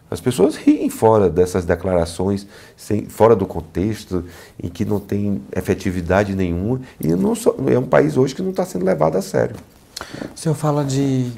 As 0.10 0.22
pessoas 0.22 0.56
riem 0.56 0.90
fora 0.90 1.30
dessas 1.30 1.66
declarações, 1.66 2.46
sem, 2.78 3.08
fora 3.08 3.36
do 3.36 3.46
contexto, 3.46 4.24
em 4.62 4.70
que 4.70 4.86
não 4.86 5.00
tem 5.00 5.42
efetividade 5.56 6.36
nenhuma, 6.36 6.80
e 7.02 7.08
não 7.08 7.34
é 7.68 7.78
um 7.78 7.88
país 7.88 8.16
hoje 8.16 8.36
que 8.36 8.42
não 8.42 8.52
está 8.52 8.64
sendo 8.64 8.86
levado 8.86 9.18
a 9.18 9.22
sério. 9.22 9.56
O 10.34 10.38
senhor 10.40 10.56
fala 10.56 10.84
de 10.84 11.32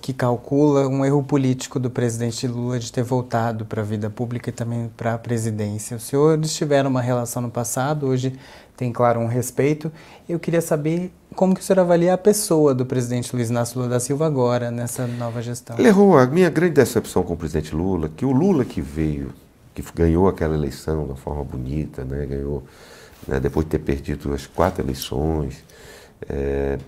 que 0.00 0.12
calcula 0.12 0.88
um 0.88 1.04
erro 1.04 1.22
político 1.22 1.78
do 1.78 1.90
presidente 1.90 2.46
Lula 2.46 2.78
de 2.78 2.92
ter 2.92 3.02
voltado 3.02 3.64
para 3.64 3.82
a 3.82 3.84
vida 3.84 4.10
pública 4.10 4.50
e 4.50 4.52
também 4.52 4.90
para 4.96 5.14
a 5.14 5.18
presidência. 5.18 5.96
Os 5.96 6.04
senhores 6.04 6.54
tiveram 6.54 6.90
uma 6.90 7.00
relação 7.00 7.42
no 7.42 7.50
passado, 7.50 8.06
hoje 8.06 8.38
tem, 8.76 8.92
claro, 8.92 9.20
um 9.20 9.26
respeito. 9.26 9.92
Eu 10.28 10.38
queria 10.38 10.62
saber 10.62 11.12
como 11.34 11.54
que 11.54 11.60
o 11.60 11.64
senhor 11.64 11.80
avalia 11.80 12.14
a 12.14 12.18
pessoa 12.18 12.74
do 12.74 12.86
presidente 12.86 13.34
Luiz 13.34 13.50
Inácio 13.50 13.76
Lula 13.78 13.90
da 13.90 14.00
Silva 14.00 14.26
agora, 14.26 14.70
nessa 14.70 15.06
nova 15.06 15.42
gestão. 15.42 15.78
Errou. 15.78 16.16
A 16.16 16.26
minha 16.26 16.48
grande 16.48 16.74
decepção 16.74 17.22
com 17.22 17.34
o 17.34 17.36
presidente 17.36 17.74
Lula, 17.74 18.08
que 18.08 18.24
o 18.24 18.32
Lula 18.32 18.64
que 18.64 18.80
veio, 18.80 19.32
que 19.74 19.84
ganhou 19.94 20.28
aquela 20.28 20.54
eleição 20.54 21.04
de 21.04 21.10
uma 21.10 21.16
forma 21.16 21.44
bonita, 21.44 22.04
né, 22.04 22.24
ganhou, 22.24 22.64
né, 23.28 23.38
depois 23.38 23.66
de 23.66 23.70
ter 23.70 23.80
perdido 23.80 24.32
as 24.32 24.46
quatro 24.46 24.82
eleições, 24.82 25.62
é, 26.26 26.78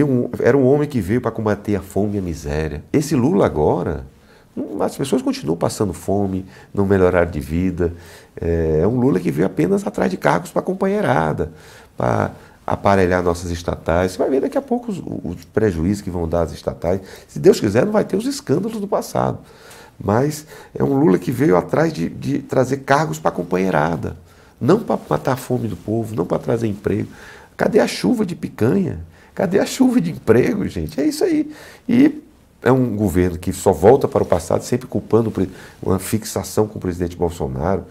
um, 0.00 0.30
era 0.38 0.56
um 0.56 0.64
homem 0.64 0.88
que 0.88 1.00
veio 1.00 1.20
para 1.20 1.30
combater 1.30 1.76
a 1.76 1.82
fome 1.82 2.16
e 2.16 2.18
a 2.18 2.22
miséria. 2.22 2.82
Esse 2.92 3.14
Lula 3.14 3.44
agora, 3.44 4.06
as 4.80 4.96
pessoas 4.96 5.20
continuam 5.20 5.56
passando 5.56 5.92
fome, 5.92 6.46
não 6.72 6.86
melhoraram 6.86 7.30
de 7.30 7.40
vida. 7.40 7.92
É, 8.40 8.80
é 8.82 8.86
um 8.86 8.98
Lula 8.98 9.20
que 9.20 9.30
veio 9.30 9.46
apenas 9.46 9.86
atrás 9.86 10.10
de 10.10 10.16
cargos 10.16 10.50
para 10.50 10.62
companheirada, 10.62 11.52
para 11.96 12.30
aparelhar 12.66 13.22
nossas 13.22 13.50
estatais. 13.50 14.12
Você 14.12 14.18
vai 14.18 14.30
ver 14.30 14.40
daqui 14.40 14.56
a 14.56 14.62
pouco 14.62 14.90
os, 14.90 15.02
os, 15.24 15.44
prejuízos 15.46 16.02
que 16.02 16.10
vão 16.10 16.28
dar 16.28 16.42
às 16.42 16.52
estatais. 16.52 17.00
Se 17.28 17.38
Deus 17.38 17.60
quiser, 17.60 17.84
não 17.84 17.92
vai 17.92 18.04
ter 18.04 18.16
os 18.16 18.26
escândalos 18.26 18.80
do 18.80 18.88
passado. 18.88 19.38
Mas 20.02 20.46
é 20.74 20.82
um 20.82 20.94
Lula 20.94 21.18
que 21.18 21.30
veio 21.30 21.56
atrás 21.56 21.92
de, 21.92 22.08
de 22.08 22.38
trazer 22.38 22.78
cargos 22.78 23.18
para 23.18 23.30
companheirada. 23.30 24.16
Não 24.60 24.80
para 24.80 24.98
matar 25.08 25.32
a 25.32 25.36
fome 25.36 25.68
do 25.68 25.76
povo, 25.76 26.14
não 26.14 26.24
para 26.24 26.38
trazer 26.38 26.66
emprego. 26.66 27.08
Cadê 27.56 27.80
a 27.80 27.86
chuva 27.86 28.24
de 28.24 28.34
picanha? 28.34 29.00
Cadê 29.34 29.58
a 29.58 29.66
chuva 29.66 30.00
de 30.00 30.10
emprego, 30.10 30.66
gente? 30.68 31.00
É 31.00 31.06
isso 31.06 31.24
aí. 31.24 31.50
E 31.88 32.22
é 32.62 32.70
um 32.70 32.94
governo 32.94 33.38
que 33.38 33.52
só 33.52 33.72
volta 33.72 34.06
para 34.06 34.22
o 34.22 34.26
passado, 34.26 34.62
sempre 34.62 34.86
culpando 34.86 35.32
uma 35.82 35.98
fixação 35.98 36.66
com 36.66 36.78
o 36.78 36.80
presidente 36.80 37.16
Bolsonaro. 37.16 37.84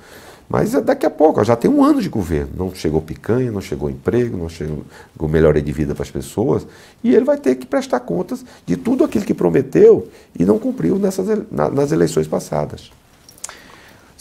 Mas 0.47 0.73
é 0.73 0.81
daqui 0.81 1.05
a 1.05 1.09
pouco, 1.09 1.41
já 1.45 1.55
tem 1.55 1.71
um 1.71 1.81
ano 1.81 2.01
de 2.01 2.09
governo. 2.09 2.51
Não 2.57 2.75
chegou 2.75 3.01
picanha, 3.01 3.49
não 3.51 3.61
chegou 3.61 3.89
emprego, 3.89 4.37
não 4.37 4.49
chegou 4.49 4.83
melhoria 5.29 5.61
de 5.61 5.71
vida 5.71 5.95
para 5.95 6.03
as 6.03 6.11
pessoas. 6.11 6.67
E 7.01 7.15
ele 7.15 7.23
vai 7.23 7.37
ter 7.37 7.55
que 7.55 7.65
prestar 7.65 8.01
contas 8.01 8.43
de 8.65 8.75
tudo 8.75 9.05
aquilo 9.05 9.23
que 9.23 9.33
prometeu 9.33 10.09
e 10.37 10.43
não 10.43 10.59
cumpriu 10.59 10.99
nessas, 10.99 11.25
nas 11.49 11.93
eleições 11.93 12.27
passadas. 12.27 12.91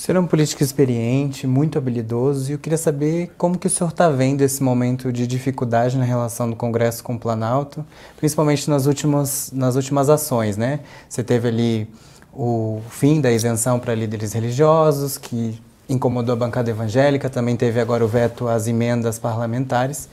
O 0.00 0.02
senhor 0.02 0.16
é 0.16 0.20
um 0.20 0.26
político 0.26 0.62
experiente, 0.62 1.46
muito 1.46 1.76
habilidoso, 1.76 2.48
e 2.48 2.54
eu 2.54 2.58
queria 2.58 2.78
saber 2.78 3.32
como 3.36 3.58
que 3.58 3.66
o 3.66 3.70
senhor 3.70 3.90
está 3.90 4.08
vendo 4.08 4.40
esse 4.40 4.62
momento 4.62 5.12
de 5.12 5.26
dificuldade 5.26 5.98
na 5.98 6.04
relação 6.04 6.48
do 6.48 6.56
Congresso 6.56 7.04
com 7.04 7.16
o 7.16 7.18
Planalto, 7.18 7.84
principalmente 8.16 8.70
nas 8.70 8.86
últimas, 8.86 9.52
nas 9.52 9.76
últimas 9.76 10.08
ações, 10.08 10.56
né? 10.56 10.80
Você 11.06 11.22
teve 11.22 11.48
ali 11.48 11.86
o 12.32 12.80
fim 12.88 13.20
da 13.20 13.30
isenção 13.30 13.78
para 13.78 13.94
líderes 13.94 14.32
religiosos, 14.32 15.18
que 15.18 15.60
incomodou 15.86 16.32
a 16.32 16.36
bancada 16.36 16.70
evangélica, 16.70 17.28
também 17.28 17.54
teve 17.54 17.78
agora 17.78 18.02
o 18.02 18.08
veto 18.08 18.48
às 18.48 18.66
emendas 18.66 19.18
parlamentares, 19.18 20.08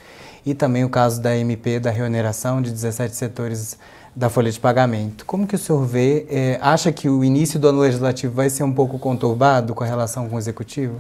e 0.46 0.54
também 0.54 0.84
o 0.84 0.90
caso 0.90 1.22
da 1.22 1.34
MP 1.38 1.80
da 1.80 1.92
reoneração 1.92 2.62
de 2.62 2.72
17 2.72 3.16
setores 3.16 3.78
da 4.18 4.32
folha 4.32 4.52
de 4.52 4.60
pagamento. 4.60 5.24
Como 5.28 5.46
que 5.46 5.54
o 5.54 5.60
senhor 5.60 5.86
vê? 5.86 6.26
É, 6.28 6.58
acha 6.60 6.92
que 6.92 7.08
o 7.08 7.24
início 7.24 7.60
do 7.60 7.68
ano 7.68 7.82
legislativo 7.82 8.34
vai 8.34 8.50
ser 8.50 8.64
um 8.64 8.74
pouco 8.74 8.98
conturbado 8.98 9.76
com 9.76 9.84
a 9.84 9.88
relação 9.88 10.28
com 10.28 10.36
o 10.36 10.40
executivo? 10.40 11.00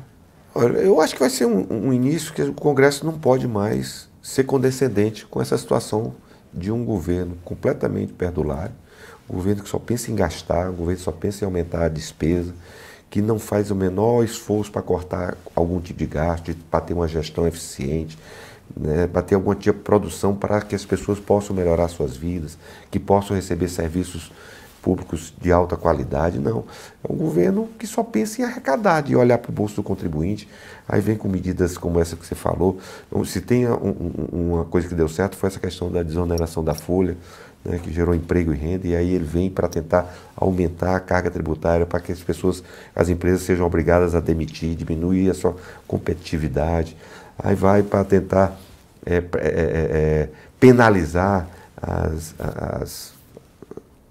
Olha, 0.53 0.77
eu 0.77 1.01
acho 1.01 1.15
que 1.15 1.19
vai 1.19 1.29
ser 1.31 1.47
um, 1.47 1.65
um 1.88 1.91
início 1.91 2.31
que 2.31 2.43
o 2.43 2.53
Congresso 2.53 3.03
não 3.03 3.17
pode 3.17 3.47
mais 3.47 4.07
ser 4.21 4.43
condescendente 4.43 5.25
com 5.25 5.41
essa 5.41 5.57
situação 5.57 6.13
de 6.53 6.71
um 6.71 6.86
governo 6.86 7.36
completamente 7.43 8.13
perdulário, 8.13 8.74
um 9.27 9.33
governo 9.33 9.63
que 9.63 9.69
só 9.69 9.79
pensa 9.79 10.12
em 10.12 10.15
gastar, 10.15 10.69
um 10.69 10.75
governo 10.75 10.97
que 10.97 11.03
só 11.03 11.12
pensa 11.12 11.43
em 11.43 11.47
aumentar 11.47 11.86
a 11.86 11.89
despesa, 11.89 12.53
que 13.09 13.19
não 13.19 13.39
faz 13.39 13.71
o 13.71 13.75
menor 13.75 14.24
esforço 14.24 14.71
para 14.71 14.83
cortar 14.83 15.36
algum 15.55 15.79
tipo 15.79 15.97
de 15.97 16.05
gasto, 16.05 16.55
para 16.69 16.81
ter 16.81 16.93
uma 16.93 17.07
gestão 17.07 17.47
eficiente, 17.47 18.15
né, 18.75 19.07
para 19.07 19.21
ter 19.21 19.36
alguma 19.36 19.55
tipo 19.55 19.77
de 19.77 19.83
produção 19.83 20.36
para 20.36 20.62
que 20.62 20.75
as 20.75 20.86
pessoas 20.86 21.19
possam 21.19 21.55
melhorar 21.55 21.88
suas 21.88 22.15
vidas, 22.15 22.57
que 22.91 23.00
possam 23.00 23.36
receber 23.36 23.67
serviços 23.67 24.31
públicos 24.81 25.33
de 25.41 25.51
alta 25.51 25.75
qualidade. 25.75 26.39
Não. 26.39 26.63
É 27.03 27.12
um 27.12 27.17
governo 27.17 27.67
que 27.77 27.86
só 27.86 28.03
pensa 28.03 28.41
em 28.41 28.45
arrecadar, 28.45 29.03
e 29.09 29.15
olhar 29.15 29.38
para 29.38 29.50
o 29.50 29.53
bolso 29.53 29.75
do 29.75 29.83
contribuinte. 29.83 30.47
Aí 30.88 31.01
vem 31.01 31.17
com 31.17 31.27
medidas 31.27 31.77
como 31.77 32.00
essa 32.00 32.15
que 32.15 32.25
você 32.25 32.36
falou. 32.36 32.77
Então, 33.07 33.25
se 33.25 33.41
tem 33.41 33.67
um, 33.67 34.12
uma 34.31 34.65
coisa 34.65 34.88
que 34.88 34.95
deu 34.95 35.09
certo 35.09 35.36
foi 35.36 35.47
essa 35.47 35.59
questão 35.59 35.91
da 35.91 36.03
desoneração 36.03 36.63
da 36.63 36.74
folha, 36.74 37.17
né, 37.65 37.79
que 37.83 37.91
gerou 37.91 38.15
emprego 38.15 38.53
e 38.53 38.57
renda, 38.57 38.88
e 38.88 38.95
aí 38.95 39.13
ele 39.13 39.25
vem 39.25 39.50
para 39.50 39.67
tentar 39.67 40.15
aumentar 40.38 40.95
a 40.95 41.00
carga 41.01 41.29
tributária 41.29 41.86
para 41.86 42.00
que 42.00 42.13
as 42.13 42.21
pessoas, 42.21 42.63
as 42.95 43.09
empresas 43.09 43.41
sejam 43.41 43.65
obrigadas 43.65 44.15
a 44.15 44.21
demitir, 44.21 44.74
diminuir 44.74 45.29
a 45.29 45.33
sua 45.33 45.55
competitividade 45.86 46.95
aí 47.39 47.56
vai 47.56 47.84
para 47.84 48.03
tentar 48.03 48.58
é, 49.06 49.15
é, 49.15 49.22
é, 49.22 49.22
é, 49.39 50.29
penalizar 50.60 51.48
as, 51.82 52.36
as, 52.39 53.13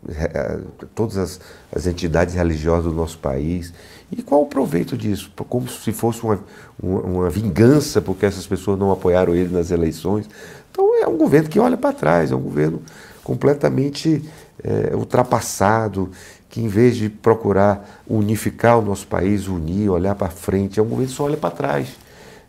é, 0.09 0.59
todas 0.95 1.17
as, 1.17 1.41
as, 1.75 1.87
entidades 1.87 2.35
religiosas 2.35 2.85
do 2.85 2.93
nosso 2.97 3.19
país. 3.19 3.75
E 4.11 4.23
qual 4.23 4.43
o 4.43 4.47
proveito 4.47 4.97
disso? 4.97 5.31
Como 5.49 5.69
se 5.69 5.93
fosse 5.93 6.23
uma, 6.23 6.39
uma, 6.81 7.01
uma 7.01 7.31
vingança 7.31 8.01
porque 8.01 8.25
essas 8.25 8.47
pessoas 8.47 8.79
não 8.79 8.93
apoiaram 8.93 9.35
ele 9.35 9.53
nas 9.53 9.71
eleições. 9.71 10.29
Então 10.71 11.03
é 11.03 11.07
um 11.07 11.17
governo 11.17 11.49
que 11.49 11.59
olha 11.59 11.77
para 11.77 11.93
trás, 11.93 12.31
é 12.31 12.37
um 12.37 12.41
governo 12.41 12.81
completamente 13.25 14.23
é, 14.63 14.95
ultrapassado, 14.95 16.11
que 16.49 16.61
em 16.61 16.69
vez 16.69 16.97
de 16.97 17.11
procurar 17.11 18.03
unificar 18.09 18.79
o 18.79 18.83
nosso 18.83 19.07
país, 19.07 19.49
unir, 19.49 19.91
olhar 19.91 20.15
para 20.15 20.29
frente, 20.29 20.79
é 20.79 20.83
um 20.83 20.87
governo 20.87 21.11
que 21.11 21.17
só 21.17 21.25
olha 21.25 21.37
para 21.37 21.51
trás 21.51 22.06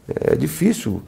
é 0.07 0.35
difícil 0.35 1.01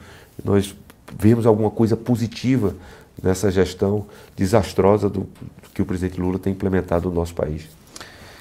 nós 0.44 0.74
vermos 1.18 1.46
alguma 1.46 1.70
coisa 1.70 1.96
positiva 1.96 2.74
nessa 3.22 3.50
gestão 3.50 4.06
desastrosa 4.36 5.08
do, 5.08 5.28
que 5.74 5.82
o 5.82 5.86
presidente 5.86 6.20
Lula 6.20 6.38
tem 6.38 6.52
implementado 6.52 7.08
no 7.08 7.14
nosso 7.14 7.34
país. 7.34 7.68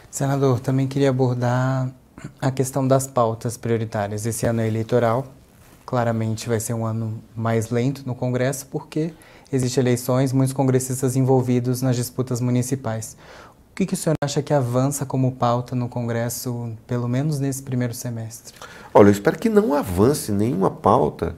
Senador, 0.10 0.60
também 0.60 0.88
queria 0.88 1.10
abordar 1.10 1.90
a 2.42 2.52
questão 2.52 2.88
das 2.88 3.08
pautas 3.08 3.58
prioritárias. 3.58 4.26
Esse 4.26 4.46
ano 4.46 4.62
é 4.62 4.68
eleitoral, 4.68 5.28
claramente 5.86 6.48
vai 6.48 6.60
ser 6.60 6.74
um 6.74 6.86
ano 6.86 7.22
mais 7.36 7.70
lento 7.70 8.04
no 8.06 8.16
Congresso, 8.16 8.66
porque 8.68 9.14
existem 9.52 9.82
eleições, 9.82 10.34
muitos 10.34 10.54
congressistas 10.54 11.16
envolvidos 11.16 11.82
nas 11.82 11.96
disputas 11.96 12.42
municipais. 12.42 13.16
Que, 13.80 13.86
que 13.86 13.94
o 13.94 13.98
senhor 13.98 14.16
acha 14.22 14.42
que 14.42 14.54
avança 14.54 15.06
como 15.06 15.32
pauta 15.32 15.74
no 15.74 15.88
Congresso, 15.88 16.74
pelo 16.86 17.08
menos 17.08 17.40
nesse 17.40 17.64
primeiro 17.64 17.94
semestre? 17.94 18.54
Olha, 18.94 19.08
eu 19.08 19.14
espero 19.14 19.40
que 19.40 19.48
não 19.48 19.74
avance 19.74 20.34
nenhuma 20.34 20.70
pauta 20.70 21.34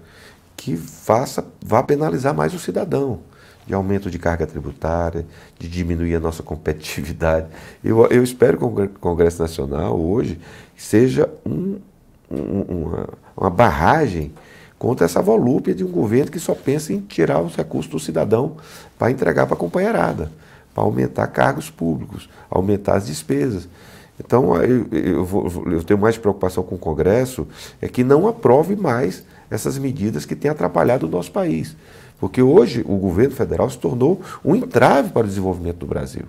que 0.57 0.75
faça, 0.75 1.45
vá 1.63 1.83
penalizar 1.83 2.33
mais 2.33 2.51
o 2.55 2.57
cidadão, 2.57 3.19
de 3.67 3.75
aumento 3.75 4.09
de 4.09 4.17
carga 4.17 4.47
tributária, 4.47 5.23
de 5.59 5.69
diminuir 5.69 6.15
a 6.15 6.19
nossa 6.19 6.41
competitividade. 6.41 7.45
Eu, 7.83 8.07
eu 8.07 8.23
espero 8.23 8.57
que 8.57 8.63
o 8.65 8.89
Congresso 8.99 9.39
Nacional 9.39 10.01
hoje 10.01 10.41
seja 10.75 11.31
um, 11.45 11.79
um, 12.27 12.61
uma, 12.61 13.09
uma 13.37 13.49
barragem 13.51 14.33
contra 14.79 15.05
essa 15.05 15.21
volúpia 15.21 15.75
de 15.75 15.83
um 15.83 15.91
governo 15.91 16.31
que 16.31 16.39
só 16.39 16.55
pensa 16.55 16.91
em 16.91 17.01
tirar 17.01 17.39
os 17.39 17.55
recursos 17.55 17.91
do 17.91 17.99
cidadão 17.99 18.57
para 18.97 19.11
entregar 19.11 19.45
para 19.45 19.53
a 19.53 19.59
companheirada, 19.59 20.31
para 20.73 20.83
aumentar 20.83 21.27
cargos 21.27 21.69
públicos, 21.69 22.29
aumentar 22.49 22.95
as 22.95 23.07
despesas. 23.07 23.67
Então, 24.19 24.55
eu, 24.61 24.87
eu, 24.91 25.25
vou, 25.25 25.71
eu, 25.71 25.83
tenho 25.83 25.99
mais 25.99 26.17
preocupação 26.17 26.63
com 26.63 26.75
o 26.75 26.79
Congresso, 26.79 27.47
é 27.81 27.87
que 27.87 28.03
não 28.03 28.27
aprove 28.27 28.75
mais 28.75 29.23
essas 29.49 29.77
medidas 29.77 30.25
que 30.25 30.35
têm 30.35 30.51
atrapalhado 30.51 31.07
o 31.07 31.09
nosso 31.09 31.31
país. 31.31 31.75
Porque 32.19 32.41
hoje 32.41 32.85
o 32.87 32.97
governo 32.97 33.33
federal 33.33 33.69
se 33.69 33.79
tornou 33.79 34.21
um 34.45 34.55
entrave 34.55 35.09
para 35.09 35.25
o 35.25 35.27
desenvolvimento 35.27 35.77
do 35.77 35.87
Brasil. 35.87 36.23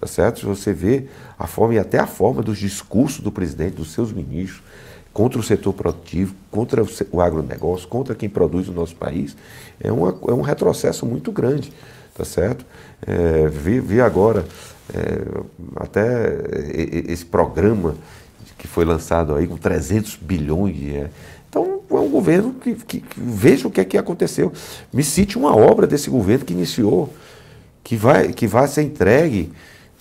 Tá 0.00 0.06
certo? 0.06 0.40
Se 0.40 0.46
você 0.46 0.72
vê 0.72 1.06
a 1.38 1.46
forma 1.46 1.74
e 1.74 1.78
até 1.78 1.98
a 1.98 2.06
forma 2.06 2.42
dos 2.42 2.58
discursos 2.58 3.20
do 3.20 3.30
presidente, 3.30 3.76
dos 3.76 3.92
seus 3.92 4.12
ministros, 4.12 4.62
contra 5.12 5.38
o 5.38 5.42
setor 5.42 5.72
produtivo, 5.72 6.34
contra 6.50 6.84
o 7.12 7.20
agronegócio, 7.20 7.86
contra 7.86 8.14
quem 8.14 8.28
produz 8.28 8.66
no 8.68 8.74
nosso 8.74 8.96
país, 8.96 9.36
é, 9.80 9.92
uma, 9.92 10.16
é 10.26 10.32
um 10.32 10.40
retrocesso 10.40 11.04
muito 11.04 11.30
grande, 11.30 11.72
tá 12.20 12.24
certo? 12.24 12.66
É, 13.06 13.48
vi, 13.48 13.80
vi 13.80 14.00
agora 14.00 14.44
é, 14.94 15.22
até 15.76 16.36
esse 17.08 17.24
programa 17.24 17.94
que 18.58 18.68
foi 18.68 18.84
lançado 18.84 19.34
aí 19.34 19.46
com 19.46 19.56
300 19.56 20.16
bilhões 20.16 20.76
de 20.76 20.84
reais. 20.90 21.10
Então, 21.48 21.80
é 21.90 21.94
um 21.94 22.10
governo 22.10 22.52
que, 22.54 22.74
que, 22.74 23.00
que, 23.00 23.20
veja 23.20 23.66
o 23.66 23.70
que 23.70 23.80
é 23.80 23.84
que 23.84 23.96
aconteceu. 23.96 24.52
Me 24.92 25.02
cite 25.02 25.38
uma 25.38 25.56
obra 25.56 25.86
desse 25.86 26.10
governo 26.10 26.44
que 26.44 26.52
iniciou, 26.52 27.12
que 27.82 27.96
vai, 27.96 28.32
que 28.34 28.46
vai 28.46 28.68
ser 28.68 28.82
entregue. 28.82 29.50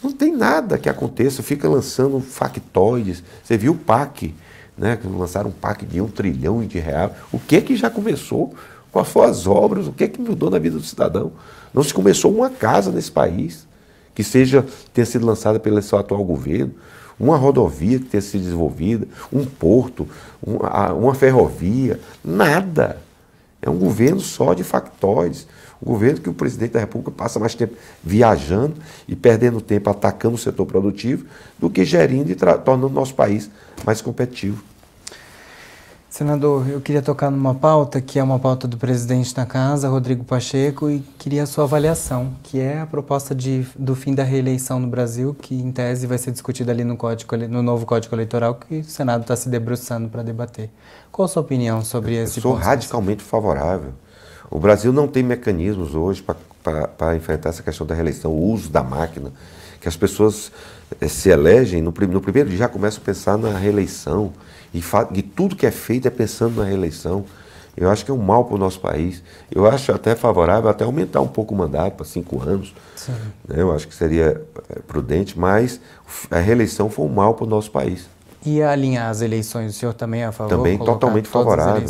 Não 0.03 0.11
tem 0.11 0.35
nada 0.35 0.77
que 0.77 0.89
aconteça, 0.89 1.41
fica 1.41 1.69
lançando 1.69 2.19
factoides. 2.19 3.23
Você 3.41 3.57
viu 3.57 3.71
o 3.71 3.77
PAC, 3.77 4.35
né? 4.77 4.97
Que 4.97 5.07
lançaram 5.07 5.49
um 5.49 5.53
PAC 5.53 5.85
de 5.85 6.01
um 6.01 6.07
trilhão 6.07 6.61
de 6.65 6.79
reais. 6.79 7.11
O 7.31 7.39
que 7.39 7.61
que 7.61 7.75
já 7.77 7.89
começou? 7.89 8.53
Quais 8.91 9.07
foram 9.07 9.29
as 9.29 9.47
obras? 9.47 9.87
O 9.87 9.93
que 9.93 10.07
que 10.07 10.21
mudou 10.21 10.49
na 10.49 10.59
vida 10.59 10.77
do 10.77 10.83
cidadão? 10.83 11.31
Não 11.73 11.83
se 11.83 11.93
começou 11.93 12.33
uma 12.33 12.49
casa 12.49 12.91
nesse 12.91 13.11
país 13.11 13.67
que 14.13 14.23
seja 14.23 14.65
tenha 14.93 15.05
sido 15.05 15.25
lançada 15.25 15.59
pelo 15.59 15.81
seu 15.81 15.97
atual 15.97 16.23
governo 16.23 16.73
uma 17.19 17.35
rodovia 17.35 17.99
que 17.99 18.05
tenha 18.05 18.21
sido 18.21 18.43
desenvolvida, 18.43 19.05
um 19.31 19.45
porto, 19.45 20.07
uma, 20.41 20.93
uma 20.93 21.13
ferrovia, 21.13 21.99
nada. 22.23 22.97
É 23.61 23.69
um 23.69 23.77
governo 23.77 24.21
só 24.21 24.53
de 24.53 24.63
factóides. 24.63 25.45
Um 25.81 25.85
governo 25.87 26.21
que 26.21 26.29
o 26.29 26.33
presidente 26.33 26.71
da 26.71 26.79
República 26.79 27.11
passa 27.11 27.39
mais 27.39 27.55
tempo 27.55 27.75
viajando 28.01 28.75
e 29.07 29.15
perdendo 29.15 29.59
tempo 29.59 29.89
atacando 29.89 30.35
o 30.35 30.37
setor 30.37 30.65
produtivo 30.65 31.25
do 31.57 31.69
que 31.69 31.83
gerindo 31.83 32.31
e 32.31 32.35
tornando 32.35 32.87
o 32.87 32.89
nosso 32.89 33.13
país 33.13 33.49
mais 33.85 34.01
competitivo. 34.01 34.63
Senador, 36.09 36.67
eu 36.67 36.81
queria 36.81 37.03
tocar 37.03 37.29
numa 37.29 37.53
pauta 37.53 38.01
que 38.01 38.17
é 38.17 38.23
uma 38.23 38.39
pauta 38.39 38.67
do 38.67 38.77
presidente 38.77 39.33
da 39.33 39.45
casa, 39.45 39.87
Rodrigo 39.87 40.23
Pacheco, 40.23 40.89
e 40.89 41.01
queria 41.19 41.43
a 41.43 41.45
sua 41.45 41.65
avaliação, 41.65 42.33
que 42.41 42.59
é 42.59 42.79
a 42.79 42.87
proposta 42.87 43.35
de, 43.35 43.63
do 43.77 43.95
fim 43.95 44.15
da 44.15 44.23
reeleição 44.23 44.79
no 44.79 44.87
Brasil, 44.87 45.35
que 45.39 45.53
em 45.53 45.71
tese 45.71 46.07
vai 46.07 46.17
ser 46.17 46.31
discutida 46.31 46.71
ali 46.71 46.83
no, 46.83 46.97
código, 46.97 47.37
no 47.37 47.61
novo 47.61 47.85
Código 47.85 48.15
Eleitoral, 48.15 48.55
que 48.55 48.79
o 48.79 48.83
Senado 48.83 49.21
está 49.21 49.35
se 49.35 49.49
debruçando 49.49 50.09
para 50.09 50.23
debater. 50.23 50.71
Qual 51.11 51.25
a 51.25 51.29
sua 51.29 51.43
opinião 51.43 51.83
sobre 51.85 52.15
esse 52.15 52.39
eu 52.39 52.41
sou 52.41 52.53
radicalmente 52.55 53.23
favorável. 53.23 53.93
O 54.49 54.59
Brasil 54.59 54.91
não 54.91 55.07
tem 55.07 55.21
mecanismos 55.21 55.93
hoje 55.93 56.25
para 56.97 57.15
enfrentar 57.15 57.49
essa 57.49 57.61
questão 57.61 57.85
da 57.85 57.93
reeleição, 57.93 58.31
o 58.31 58.51
uso 58.51 58.67
da 58.69 58.81
máquina, 58.81 59.31
que 59.79 59.87
as 59.87 59.95
pessoas 59.95 60.51
eh, 60.99 61.07
se 61.07 61.29
elegem, 61.29 61.83
no, 61.83 61.91
no 61.91 62.19
primeiro 62.19 62.49
dia 62.49 62.57
já 62.57 62.67
começam 62.67 62.99
a 62.99 63.05
pensar 63.05 63.37
na 63.37 63.55
reeleição 63.55 64.33
e, 64.73 64.81
e 65.13 65.21
tudo 65.21 65.55
que 65.55 65.65
é 65.65 65.71
feito 65.71 66.07
é 66.07 66.11
pensando 66.11 66.55
na 66.61 66.63
reeleição. 66.63 67.25
Eu 67.77 67.89
acho 67.89 68.03
que 68.03 68.11
é 68.11 68.13
um 68.13 68.17
mal 68.17 68.43
para 68.43 68.55
o 68.55 68.57
nosso 68.57 68.79
país. 68.79 69.23
Eu 69.49 69.65
acho 69.65 69.91
até 69.93 70.13
favorável 70.13 70.69
até 70.69 70.83
aumentar 70.83 71.21
um 71.21 71.27
pouco 71.27 71.53
o 71.53 71.57
mandato 71.57 71.95
para 71.95 72.05
cinco 72.05 72.41
anos. 72.41 72.73
Né? 73.47 73.61
Eu 73.61 73.71
acho 73.73 73.87
que 73.87 73.95
seria 73.95 74.41
é, 74.69 74.79
prudente, 74.79 75.39
mas 75.39 75.79
a 76.29 76.39
reeleição 76.39 76.89
foi 76.89 77.05
um 77.05 77.09
mal 77.09 77.35
para 77.35 77.45
o 77.45 77.47
nosso 77.47 77.71
país. 77.71 78.05
E 78.45 78.61
alinhar 78.61 79.09
as 79.09 79.21
eleições, 79.21 79.75
o 79.75 79.79
senhor 79.79 79.93
também 79.93 80.23
é 80.23 80.25
a 80.25 80.31
favor? 80.31 80.49
Também 80.49 80.77
totalmente 80.77 81.27
favorável. 81.27 81.89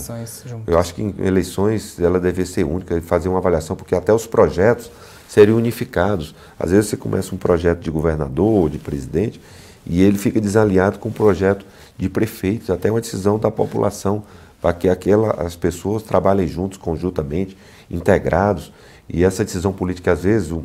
Eu 0.65 0.79
acho 0.79 0.95
que 0.95 1.01
em 1.01 1.13
eleições 1.19 1.99
ela 1.99 2.19
deve 2.19 2.45
ser 2.45 2.63
única, 2.63 2.99
fazer 3.01 3.29
uma 3.29 3.37
avaliação, 3.37 3.75
porque 3.75 3.95
até 3.95 4.11
os 4.11 4.25
projetos 4.25 4.91
seriam 5.27 5.57
unificados. 5.57 6.33
Às 6.59 6.71
vezes 6.71 6.89
você 6.89 6.97
começa 6.97 7.33
um 7.33 7.37
projeto 7.37 7.79
de 7.79 7.91
governador, 7.91 8.69
de 8.69 8.79
presidente, 8.79 9.39
e 9.85 10.01
ele 10.01 10.17
fica 10.17 10.41
desalinhado 10.41 10.97
com 10.97 11.09
o 11.09 11.11
projeto 11.11 11.65
de 11.99 12.09
prefeitos, 12.09 12.69
até 12.69 12.89
uma 12.89 13.01
decisão 13.01 13.37
da 13.37 13.51
população, 13.51 14.23
para 14.61 14.73
que 14.73 14.87
aquela, 14.87 15.31
as 15.45 15.55
pessoas 15.55 16.01
trabalhem 16.01 16.47
juntos, 16.47 16.77
conjuntamente, 16.77 17.57
integrados. 17.91 18.71
E 19.07 19.23
essa 19.23 19.43
decisão 19.43 19.73
política, 19.73 20.13
às 20.13 20.23
vezes, 20.23 20.57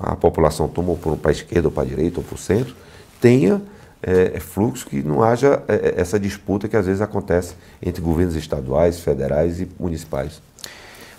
a 0.00 0.16
população 0.16 0.66
toma 0.66 0.96
para 1.16 1.30
a 1.30 1.32
esquerda 1.32 1.68
ou 1.68 1.72
para 1.72 1.82
a 1.82 1.86
direita 1.86 2.20
ou 2.20 2.24
para 2.24 2.34
o 2.34 2.38
centro, 2.38 2.74
tenha 3.20 3.60
é, 4.02 4.40
fluxo 4.40 4.86
que 4.86 5.02
não 5.02 5.22
haja 5.22 5.62
é, 5.68 5.94
essa 5.98 6.18
disputa 6.18 6.66
que 6.66 6.76
às 6.76 6.86
vezes 6.86 7.02
acontece 7.02 7.54
entre 7.82 8.02
governos 8.02 8.34
estaduais, 8.34 8.98
federais 8.98 9.60
e 9.60 9.68
municipais. 9.78 10.40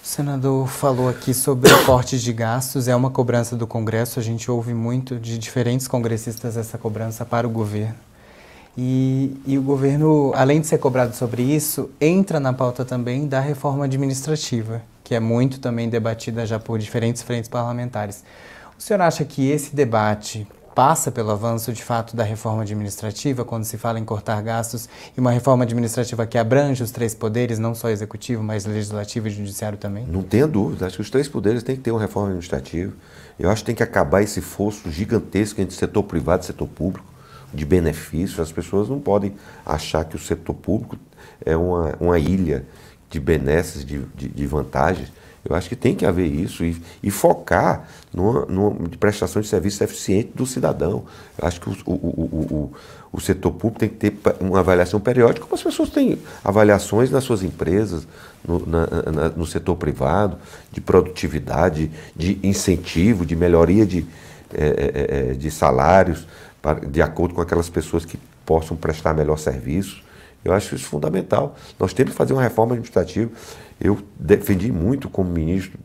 O 0.03 0.05
senador 0.05 0.67
falou 0.67 1.07
aqui 1.07 1.33
sobre 1.33 1.69
cortes 1.85 2.21
de 2.21 2.33
gastos, 2.33 2.87
é 2.87 2.95
uma 2.95 3.09
cobrança 3.09 3.55
do 3.55 3.65
Congresso, 3.65 4.19
a 4.19 4.23
gente 4.23 4.51
ouve 4.51 4.73
muito 4.73 5.17
de 5.17 5.37
diferentes 5.37 5.87
congressistas 5.87 6.57
essa 6.57 6.77
cobrança 6.77 7.23
para 7.23 7.47
o 7.47 7.49
governo. 7.49 7.95
E, 8.77 9.37
e, 9.45 9.57
o 9.57 9.61
governo, 9.61 10.31
além 10.35 10.59
de 10.59 10.67
ser 10.67 10.79
cobrado 10.79 11.15
sobre 11.15 11.43
isso, 11.43 11.91
entra 12.01 12.39
na 12.39 12.51
pauta 12.53 12.83
também 12.83 13.27
da 13.27 13.39
reforma 13.39 13.85
administrativa, 13.85 14.81
que 15.03 15.13
é 15.13 15.19
muito 15.19 15.59
também 15.59 15.87
debatida 15.87 16.45
já 16.45 16.59
por 16.59 16.79
diferentes 16.79 17.21
frentes 17.21 17.49
parlamentares. 17.49 18.23
O 18.77 18.81
senhor 18.81 19.01
acha 19.01 19.23
que 19.23 19.47
esse 19.47 19.75
debate 19.75 20.47
passa 20.73 21.11
pelo 21.11 21.29
avanço 21.29 21.71
de 21.71 21.83
fato 21.83 22.15
da 22.15 22.23
reforma 22.23 22.63
administrativa, 22.63 23.45
quando 23.45 23.63
se 23.63 23.77
fala 23.77 23.99
em 23.99 24.03
cortar 24.03 24.41
gastos, 24.41 24.89
e 25.15 25.19
uma 25.19 25.29
reforma 25.29 25.63
administrativa 25.63 26.25
que 26.25 26.35
abrange 26.35 26.81
os 26.81 26.89
três 26.89 27.13
poderes, 27.13 27.59
não 27.59 27.75
só 27.75 27.89
executivo, 27.89 28.41
mas 28.41 28.65
legislativo 28.65 29.27
e 29.27 29.29
judiciário 29.31 29.77
também? 29.77 30.03
Não 30.07 30.23
tenha 30.23 30.47
dúvida, 30.47 30.87
acho 30.87 30.95
que 30.95 31.01
os 31.03 31.11
três 31.11 31.27
poderes 31.27 31.61
têm 31.61 31.75
que 31.75 31.83
ter 31.83 31.91
uma 31.91 32.01
reforma 32.01 32.29
administrativa. 32.29 32.91
Eu 33.37 33.51
acho 33.51 33.61
que 33.61 33.67
tem 33.67 33.75
que 33.75 33.83
acabar 33.83 34.23
esse 34.23 34.41
fosso 34.41 34.89
gigantesco 34.89 35.61
entre 35.61 35.75
setor 35.75 36.01
privado 36.03 36.41
e 36.41 36.47
setor 36.47 36.67
público 36.67 37.12
de 37.53 37.65
benefícios. 37.65 38.39
As 38.39 38.51
pessoas 38.51 38.89
não 38.89 38.99
podem 38.99 39.33
achar 39.65 40.03
que 40.05 40.15
o 40.15 40.19
setor 40.19 40.53
público 40.55 40.97
é 41.45 41.55
uma, 41.55 41.95
uma 41.99 42.19
ilha 42.19 42.65
de 43.09 43.19
benesses, 43.19 43.85
de, 43.85 43.99
de, 44.15 44.27
de 44.27 44.47
vantagens. 44.47 45.11
Eu 45.45 45.55
acho 45.55 45.67
que 45.67 45.75
tem 45.75 45.93
que 45.93 46.05
haver 46.05 46.25
isso 46.25 46.63
e, 46.63 46.81
e 47.01 47.11
focar 47.11 47.85
numa, 48.13 48.45
numa 48.45 48.89
prestação 48.97 49.41
de 49.41 49.47
serviço 49.47 49.83
eficiente 49.83 50.31
do 50.33 50.45
cidadão. 50.45 51.03
Eu 51.37 51.47
acho 51.47 51.59
que 51.59 51.69
o, 51.69 51.75
o, 51.85 51.95
o, 51.95 52.73
o, 53.11 53.19
setor 53.19 53.51
público 53.51 53.79
tem 53.79 53.89
que 53.89 54.09
ter 54.09 54.17
uma 54.39 54.59
avaliação 54.59 55.01
periódica, 55.01 55.41
como 55.41 55.55
as 55.55 55.61
pessoas 55.61 55.89
têm 55.89 56.17
avaliações 56.43 57.11
nas 57.11 57.25
suas 57.25 57.43
empresas, 57.43 58.07
no, 58.47 58.65
na, 58.65 58.87
na, 58.87 59.29
no 59.29 59.45
setor 59.45 59.75
privado, 59.75 60.37
de 60.71 60.79
produtividade, 60.79 61.91
de 62.15 62.39
incentivo, 62.41 63.25
de 63.25 63.35
melhoria 63.35 63.85
de, 63.85 64.05
é, 64.53 65.31
é, 65.31 65.33
de 65.33 65.51
salários 65.51 66.25
de 66.89 67.01
acordo 67.01 67.35
com 67.35 67.41
aquelas 67.41 67.69
pessoas 67.69 68.05
que 68.05 68.17
possam 68.45 68.77
prestar 68.77 69.13
melhor 69.13 69.37
serviço. 69.37 70.01
Eu 70.43 70.53
acho 70.53 70.75
isso 70.75 70.85
fundamental. 70.85 71.55
Nós 71.79 71.93
temos 71.93 72.11
que 72.11 72.17
fazer 72.17 72.33
uma 72.33 72.41
reforma 72.41 72.73
administrativa. 72.73 73.31
Eu 73.79 73.99
defendi 74.17 74.71
muito 74.71 75.09
como 75.09 75.29
ministro. 75.29 75.79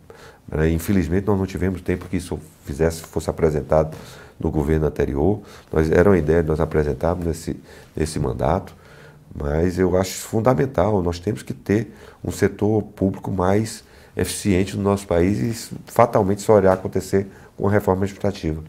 Né? 0.51 0.71
Infelizmente, 0.71 1.27
nós 1.27 1.39
não 1.39 1.47
tivemos 1.47 1.81
tempo 1.81 2.07
que 2.07 2.17
isso 2.17 2.39
fizesse, 2.65 3.03
fosse 3.03 3.29
apresentado 3.29 3.97
no 4.39 4.51
governo 4.51 4.87
anterior. 4.87 5.41
Nós, 5.73 5.91
era 5.91 6.09
uma 6.09 6.19
ideia 6.19 6.43
de 6.43 6.49
nós 6.49 6.61
apresentarmos 6.61 7.27
nesse, 7.27 7.57
nesse 7.95 8.19
mandato, 8.19 8.75
mas 9.35 9.79
eu 9.79 9.97
acho 9.97 10.11
isso 10.11 10.29
fundamental. 10.29 11.03
Nós 11.03 11.19
temos 11.19 11.43
que 11.43 11.53
ter 11.53 11.93
um 12.25 12.31
setor 12.31 12.83
público 12.83 13.31
mais 13.31 13.85
eficiente 14.17 14.77
no 14.77 14.83
nosso 14.83 15.07
país 15.07 15.39
e 15.39 15.51
isso 15.51 15.77
fatalmente 15.87 16.43
só 16.43 16.59
irá 16.59 16.73
acontecer 16.73 17.27
com 17.57 17.69
a 17.69 17.71
reforma 17.71 18.05
administrativa. 18.05 18.63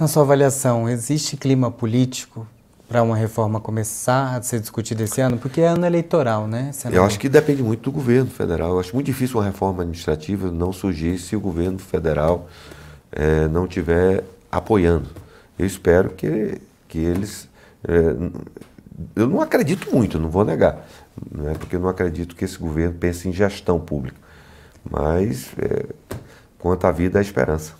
Na 0.00 0.08
sua 0.08 0.22
avaliação, 0.22 0.88
existe 0.88 1.36
clima 1.36 1.70
político 1.70 2.46
para 2.88 3.02
uma 3.02 3.14
reforma 3.14 3.60
começar 3.60 4.34
a 4.34 4.40
ser 4.40 4.58
discutida 4.58 5.02
esse 5.02 5.20
ano? 5.20 5.36
Porque 5.36 5.60
é 5.60 5.68
ano 5.68 5.84
eleitoral, 5.84 6.48
né? 6.48 6.72
Senador? 6.72 6.96
Eu 6.96 7.04
acho 7.04 7.18
que 7.18 7.28
depende 7.28 7.62
muito 7.62 7.82
do 7.82 7.92
governo 7.92 8.30
federal. 8.30 8.70
Eu 8.70 8.80
acho 8.80 8.94
muito 8.94 9.04
difícil 9.04 9.36
uma 9.36 9.44
reforma 9.44 9.82
administrativa 9.82 10.50
não 10.50 10.72
surgir 10.72 11.18
se 11.18 11.36
o 11.36 11.40
governo 11.40 11.78
federal 11.78 12.48
é, 13.12 13.46
não 13.48 13.66
estiver 13.66 14.24
apoiando. 14.50 15.10
Eu 15.58 15.66
espero 15.66 16.08
que, 16.08 16.58
que 16.88 16.98
eles. 16.98 17.46
É, 17.86 18.16
eu 19.16 19.28
não 19.28 19.42
acredito 19.42 19.94
muito, 19.94 20.18
não 20.18 20.30
vou 20.30 20.46
negar, 20.46 20.82
né? 21.30 21.52
porque 21.58 21.76
eu 21.76 21.80
não 21.80 21.90
acredito 21.90 22.34
que 22.34 22.46
esse 22.46 22.56
governo 22.56 22.94
pense 22.94 23.28
em 23.28 23.34
gestão 23.34 23.78
pública. 23.78 24.16
Mas, 24.90 25.50
é, 25.58 25.84
quanto 26.58 26.86
à 26.86 26.90
vida, 26.90 27.18
há 27.18 27.22
esperança. 27.22 27.79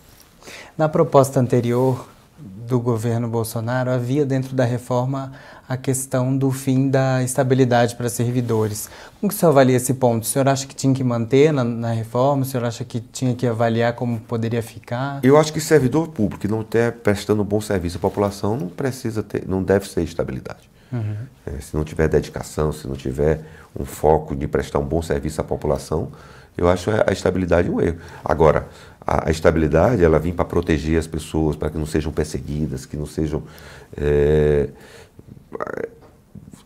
Na 0.76 0.88
proposta 0.88 1.40
anterior 1.40 2.08
do 2.38 2.80
governo 2.80 3.28
Bolsonaro, 3.28 3.90
havia 3.90 4.24
dentro 4.24 4.54
da 4.54 4.64
reforma 4.64 5.32
a 5.68 5.76
questão 5.76 6.36
do 6.36 6.50
fim 6.50 6.88
da 6.88 7.22
estabilidade 7.22 7.94
para 7.94 8.08
servidores. 8.08 8.88
Como 9.20 9.30
que 9.30 9.36
o 9.36 9.38
senhor 9.38 9.50
avalia 9.50 9.76
esse 9.76 9.94
ponto? 9.94 10.22
O 10.22 10.26
senhor 10.26 10.48
acha 10.48 10.66
que 10.66 10.74
tinha 10.74 10.94
que 10.94 11.04
manter 11.04 11.52
na, 11.52 11.62
na 11.62 11.92
reforma? 11.92 12.42
O 12.42 12.44
senhor 12.44 12.64
acha 12.64 12.84
que 12.84 13.00
tinha 13.00 13.34
que 13.34 13.46
avaliar 13.46 13.94
como 13.94 14.18
poderia 14.20 14.62
ficar? 14.62 15.20
Eu 15.22 15.36
acho 15.36 15.52
que 15.52 15.60
servidor 15.60 16.08
público 16.08 16.40
que 16.40 16.48
não 16.48 16.62
estiver 16.62 16.92
prestando 16.92 17.42
um 17.42 17.44
bom 17.44 17.60
serviço 17.60 17.98
à 17.98 18.00
população 18.00 18.56
não 18.56 18.68
precisa 18.68 19.22
ter, 19.22 19.46
não 19.46 19.62
deve 19.62 19.88
ser 19.88 20.02
estabilidade. 20.02 20.70
Uhum. 20.92 21.16
É, 21.46 21.60
se 21.60 21.76
não 21.76 21.84
tiver 21.84 22.08
dedicação, 22.08 22.72
se 22.72 22.88
não 22.88 22.96
tiver 22.96 23.40
um 23.78 23.84
foco 23.84 24.34
de 24.34 24.48
prestar 24.48 24.80
um 24.80 24.84
bom 24.84 25.00
serviço 25.02 25.40
à 25.40 25.44
população, 25.44 26.10
eu 26.60 26.68
acho 26.68 26.90
a 26.90 27.10
estabilidade 27.10 27.70
um 27.70 27.80
erro. 27.80 27.96
Agora, 28.22 28.68
a, 29.00 29.28
a 29.28 29.30
estabilidade, 29.30 30.04
ela 30.04 30.18
vem 30.18 30.32
para 30.32 30.44
proteger 30.44 30.98
as 30.98 31.06
pessoas, 31.06 31.56
para 31.56 31.70
que 31.70 31.78
não 31.78 31.86
sejam 31.86 32.12
perseguidas, 32.12 32.84
que 32.84 32.96
não 32.96 33.06
sejam. 33.06 33.42
É, 33.96 34.68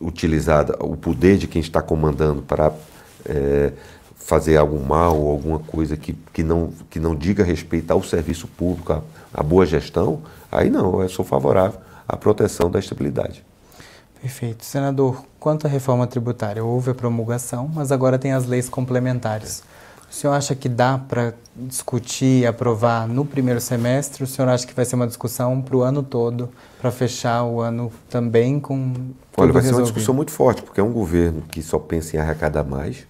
utilizada 0.01 0.75
o 0.83 0.97
poder 0.97 1.37
de 1.37 1.47
quem 1.47 1.61
está 1.61 1.81
comandando 1.81 2.41
para 2.41 2.71
é, 3.25 3.71
fazer 4.15 4.57
algum 4.57 4.83
mal 4.83 5.17
ou 5.17 5.31
alguma 5.31 5.59
coisa 5.59 5.95
que, 5.95 6.13
que, 6.33 6.43
não, 6.43 6.71
que 6.89 6.99
não 6.99 7.15
diga 7.15 7.43
respeito 7.43 7.91
ao 7.91 8.03
serviço 8.03 8.47
público, 8.47 8.91
à, 8.91 9.01
à 9.33 9.41
boa 9.41 9.65
gestão, 9.65 10.21
aí 10.51 10.69
não, 10.69 11.01
eu 11.01 11.09
sou 11.09 11.23
favorável 11.23 11.79
à 12.07 12.17
proteção 12.17 12.69
da 12.69 12.79
estabilidade. 12.79 13.43
Perfeito. 14.21 14.65
Senador, 14.65 15.23
quanto 15.39 15.67
à 15.67 15.69
reforma 15.69 16.07
tributária, 16.07 16.63
houve 16.63 16.91
a 16.91 16.95
promulgação, 16.95 17.69
mas 17.73 17.91
agora 17.91 18.17
tem 18.17 18.33
as 18.33 18.45
leis 18.45 18.67
complementares. 18.67 19.63
O 20.09 20.13
senhor 20.13 20.33
acha 20.33 20.55
que 20.55 20.69
dá 20.69 20.97
para 20.97 21.33
discutir 21.55 22.41
e 22.41 22.45
aprovar 22.45 23.07
no 23.07 23.25
primeiro 23.25 23.59
semestre? 23.59 24.23
O 24.23 24.27
senhor 24.27 24.47
acha 24.47 24.65
que 24.65 24.73
vai 24.73 24.85
ser 24.85 24.95
uma 24.95 25.07
discussão 25.07 25.61
para 25.61 25.75
o 25.75 25.81
ano 25.81 26.03
todo, 26.03 26.49
para 26.79 26.91
fechar 26.91 27.43
o 27.43 27.59
ano 27.59 27.91
também 28.09 28.59
com. 28.59 28.93
Olha, 29.37 29.51
vai 29.51 29.61
resolvido? 29.61 29.63
ser 29.63 29.73
uma 29.73 29.83
discussão 29.83 30.13
muito 30.13 30.31
forte, 30.31 30.61
porque 30.61 30.79
é 30.79 30.83
um 30.83 30.93
governo 30.93 31.41
que 31.51 31.61
só 31.61 31.77
pensa 31.77 32.15
em 32.15 32.19
arrecadar 32.19 32.63
mais, 32.63 33.05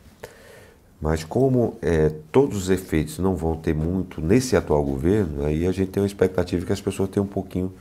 mas 1.00 1.24
como 1.24 1.78
é, 1.82 2.12
todos 2.32 2.64
os 2.64 2.70
efeitos 2.70 3.20
não 3.20 3.36
vão 3.36 3.56
ter 3.56 3.76
muito 3.76 4.22
nesse 4.22 4.56
atual 4.56 4.84
governo, 4.84 5.46
aí 5.46 5.68
a 5.68 5.72
gente 5.72 5.92
tem 5.92 6.02
uma 6.02 6.08
expectativa 6.08 6.66
que 6.66 6.74
as 6.74 6.82
pessoas 6.82 7.10
tenham 7.10 7.26
um 7.26 7.30
pouquinho 7.30 7.72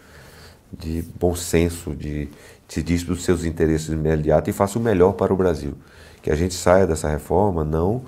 de 0.79 1.03
bom 1.19 1.35
senso, 1.35 1.95
de 1.95 2.29
se 2.69 2.83
diz 2.83 3.03
dos 3.05 3.25
seus 3.25 3.45
interesses 3.45 3.89
imediatos 3.89 4.49
e 4.49 4.53
faça 4.53 4.79
o 4.79 4.83
melhor 4.83 5.13
para 5.13 5.33
o 5.33 5.37
Brasil. 5.37 5.75
Que 6.21 6.31
a 6.31 6.35
gente 6.35 6.55
saia 6.55 6.87
dessa 6.87 7.09
reforma 7.09 7.65
não 7.65 8.03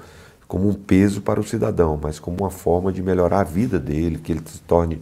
como 0.49 0.69
um 0.69 0.75
peso 0.75 1.21
para 1.21 1.41
o 1.41 1.45
cidadão, 1.45 1.99
mas 2.01 2.19
como 2.19 2.39
uma 2.39 2.51
forma 2.51 2.93
de 2.93 3.03
melhorar 3.03 3.41
a 3.41 3.45
vida 3.45 3.79
dele, 3.79 4.19
que 4.19 4.33
ele 4.33 4.43
se 4.47 4.61
torne 4.61 5.01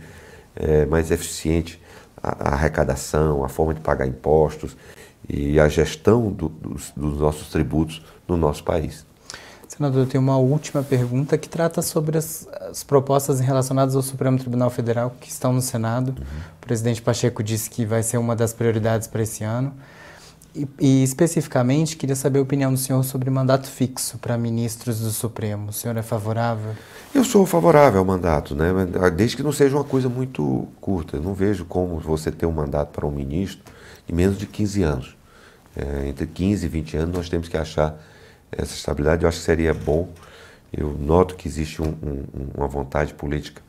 é, 0.57 0.87
mais 0.87 1.11
eficiente 1.11 1.81
a, 2.23 2.51
a, 2.51 2.55
arrecadação, 2.55 3.45
a 3.45 3.49
forma 3.49 3.75
de 3.75 3.81
pagar 3.81 4.07
impostos 4.07 4.77
e 5.29 5.59
a 5.59 5.69
gestão 5.69 6.31
do, 6.31 6.49
dos, 6.49 6.93
dos 6.97 7.19
nossos 7.19 7.49
tributos 7.49 8.03
no 8.27 8.37
nosso 8.37 8.65
país. 8.65 9.05
Senador, 9.69 10.03
eu 10.03 10.07
tenho 10.07 10.23
uma 10.23 10.37
última 10.37 10.83
pergunta 10.83 11.37
que 11.37 11.49
trata 11.49 11.83
sobre 11.83 12.17
as, 12.17 12.47
as, 12.71 12.85
propostas 12.85 13.41
relacionadas 13.41 13.97
ao 13.97 14.03
Supremo 14.03 14.39
Tribunal 14.39 14.71
Federal 14.71 15.13
que 15.21 15.29
estão 15.29 15.53
no 15.53 15.61
Senado. 15.61 16.11
Uhum. 16.11 16.25
O 16.63 16.67
presidente 16.67 17.03
Pacheco 17.03 17.43
disse 17.43 17.69
que 17.69 17.85
vai 17.85 18.03
ser 18.03 18.19
uma 18.19 18.37
das 18.37 18.53
prioridades 18.53 19.09
para 19.09 19.23
esse 19.23 19.43
ano. 19.43 19.75
E, 20.81 21.03
especificamente, 21.03 21.97
queria 21.97 22.15
saber 22.15 22.39
a 22.39 22.43
opinião 22.43 22.73
do 22.73 22.79
senhor 22.79 23.03
sobre 23.03 23.29
mandato 23.29 23.67
fixo 23.67 24.19
para 24.19 24.39
ministros 24.39 25.01
do 25.01 25.11
Supremo. 25.11 25.71
O 25.71 25.73
senhor 25.73 25.97
é 25.97 26.03
favorável? 26.03 26.75
Eu 27.13 27.25
sou 27.25 27.45
favorável 27.45 27.99
ao 27.99 28.05
mandato, 28.05 28.55
né? 28.55 28.71
desde 29.17 29.37
que 29.37 29.43
não 29.43 29.51
seja 29.51 29.77
uma 29.77 29.83
coisa 29.83 30.09
muito 30.09 30.69
curta. 30.81 31.17
Eu 31.17 31.23
não 31.23 31.35
vejo 31.35 31.65
como 31.65 31.99
você 31.99 32.31
ter 32.31 32.47
um 32.47 32.53
mandato 32.53 32.91
para 32.91 33.05
um 33.05 33.11
ministro 33.11 33.65
de 34.07 34.15
menos 34.15 34.39
de 34.39 34.47
15 34.47 34.83
anos. 34.85 35.17
É, 35.77 36.07
entre 36.07 36.25
15 36.25 36.65
e 36.65 36.69
20 36.69 36.97
anos, 36.99 37.17
nós 37.17 37.29
temos 37.29 37.49
que 37.49 37.57
achar 37.57 38.01
essa 38.53 38.75
estabilidade. 38.75 39.25
Eu 39.25 39.29
acho 39.29 39.39
que 39.39 39.45
seria 39.45 39.75
bom. 39.75 40.09
Eu 40.73 40.97
noto 40.97 41.35
que 41.35 41.49
existe 41.49 41.83
um, 41.83 41.89
um, 41.89 42.25
uma 42.57 42.69
vontade 42.69 43.13
política 43.13 43.61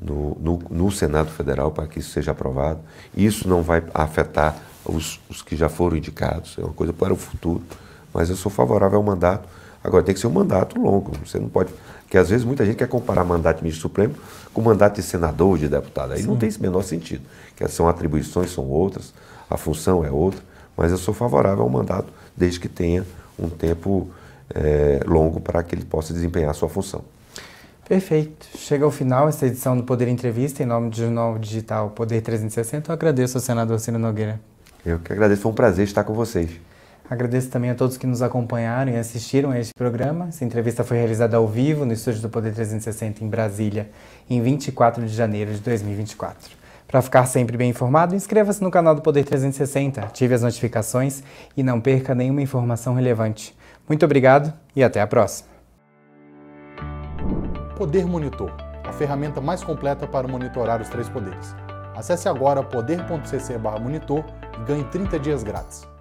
no, 0.00 0.36
no, 0.40 0.62
no, 0.70 0.90
Senado 0.90 1.30
Federal 1.30 1.70
para 1.70 1.86
que 1.86 1.98
isso 1.98 2.10
seja 2.10 2.32
aprovado. 2.32 2.80
Isso 3.16 3.48
não 3.48 3.62
vai 3.62 3.82
afetar 3.92 4.56
os, 4.84 5.20
os, 5.28 5.42
que 5.42 5.56
já 5.56 5.68
foram 5.68 5.96
indicados, 5.96 6.56
é 6.58 6.62
uma 6.62 6.72
coisa 6.72 6.92
para 6.92 7.12
o 7.12 7.16
futuro. 7.16 7.62
Mas 8.12 8.30
eu 8.30 8.36
sou 8.36 8.50
favorável 8.50 8.98
ao 8.98 9.04
mandato. 9.04 9.48
Agora, 9.82 10.02
tem 10.02 10.14
que 10.14 10.20
ser 10.20 10.26
um 10.26 10.32
mandato 10.32 10.80
longo. 10.80 11.12
Você 11.24 11.38
não 11.38 11.48
pode. 11.48 11.72
Porque 12.02 12.16
às 12.16 12.30
vezes 12.30 12.44
muita 12.44 12.64
gente 12.64 12.76
quer 12.76 12.88
comparar 12.88 13.24
mandato 13.24 13.58
de 13.58 13.64
ministro 13.64 13.82
supremo 13.82 14.14
com 14.52 14.62
mandato 14.62 14.96
de 14.96 15.02
senador 15.02 15.48
ou 15.48 15.58
de 15.58 15.68
deputado. 15.68 16.12
Aí 16.12 16.22
Sim. 16.22 16.28
não 16.28 16.36
tem 16.36 16.48
esse 16.48 16.62
menor 16.62 16.82
sentido. 16.82 17.22
Que 17.56 17.66
são 17.68 17.88
atribuições, 17.88 18.52
são 18.52 18.64
outras, 18.64 19.12
a 19.50 19.56
função 19.56 20.04
é 20.04 20.10
outra. 20.10 20.40
Mas 20.76 20.90
eu 20.90 20.98
sou 20.98 21.12
favorável 21.12 21.64
ao 21.64 21.68
mandato, 21.68 22.12
desde 22.36 22.60
que 22.60 22.68
tenha 22.68 23.04
um 23.38 23.48
tempo 23.48 24.08
é, 24.54 25.00
longo 25.06 25.40
para 25.40 25.62
que 25.62 25.74
ele 25.74 25.84
possa 25.84 26.12
desempenhar 26.12 26.50
a 26.50 26.54
sua 26.54 26.68
função. 26.68 27.02
Perfeito. 27.88 28.46
Chega 28.56 28.84
ao 28.84 28.90
final 28.90 29.28
essa 29.28 29.46
edição 29.46 29.76
do 29.76 29.82
Poder 29.82 30.08
Entrevista, 30.08 30.62
em 30.62 30.66
nome 30.66 30.88
do 30.88 30.96
Jornal 30.96 31.38
Digital 31.38 31.90
Poder 31.90 32.22
360. 32.22 32.90
Eu 32.90 32.94
agradeço 32.94 33.36
ao 33.36 33.42
senador 33.42 33.78
Ciro 33.78 33.98
Nogueira. 33.98 34.40
Eu 34.84 34.98
que 34.98 35.12
agradeço, 35.12 35.42
foi 35.42 35.52
um 35.52 35.54
prazer 35.54 35.84
estar 35.84 36.02
com 36.02 36.14
vocês. 36.14 36.50
Agradeço 37.08 37.50
também 37.50 37.68
a 37.68 37.74
todos 37.74 37.98
que 37.98 38.06
nos 38.06 38.22
acompanharam 38.22 38.90
e 38.90 38.96
assistiram 38.96 39.50
a 39.50 39.58
este 39.58 39.74
programa. 39.74 40.28
Essa 40.28 40.44
entrevista 40.46 40.82
foi 40.82 40.96
realizada 40.96 41.36
ao 41.36 41.46
vivo 41.46 41.84
no 41.84 41.92
estúdio 41.92 42.22
do 42.22 42.30
Poder 42.30 42.54
360 42.54 43.22
em 43.22 43.28
Brasília, 43.28 43.90
em 44.30 44.40
24 44.40 45.04
de 45.04 45.14
janeiro 45.14 45.52
de 45.52 45.60
2024. 45.60 46.56
Para 46.88 47.02
ficar 47.02 47.26
sempre 47.26 47.58
bem 47.58 47.68
informado, 47.68 48.14
inscreva-se 48.14 48.62
no 48.62 48.70
canal 48.70 48.94
do 48.94 49.02
Poder 49.02 49.24
360, 49.24 50.00
ative 50.00 50.34
as 50.34 50.42
notificações 50.42 51.22
e 51.54 51.62
não 51.62 51.80
perca 51.80 52.14
nenhuma 52.14 52.40
informação 52.40 52.94
relevante. 52.94 53.54
Muito 53.86 54.04
obrigado 54.06 54.54
e 54.74 54.82
até 54.82 55.02
a 55.02 55.06
próxima. 55.06 55.53
Poder 57.76 58.06
Monitor, 58.06 58.52
a 58.84 58.92
ferramenta 58.92 59.40
mais 59.40 59.64
completa 59.64 60.06
para 60.06 60.28
monitorar 60.28 60.80
os 60.80 60.88
três 60.88 61.08
poderes. 61.08 61.56
Acesse 61.96 62.28
agora 62.28 62.62
poder.cc/monitor 62.62 64.24
e 64.60 64.64
ganhe 64.64 64.84
30 64.84 65.18
dias 65.18 65.42
grátis. 65.42 65.93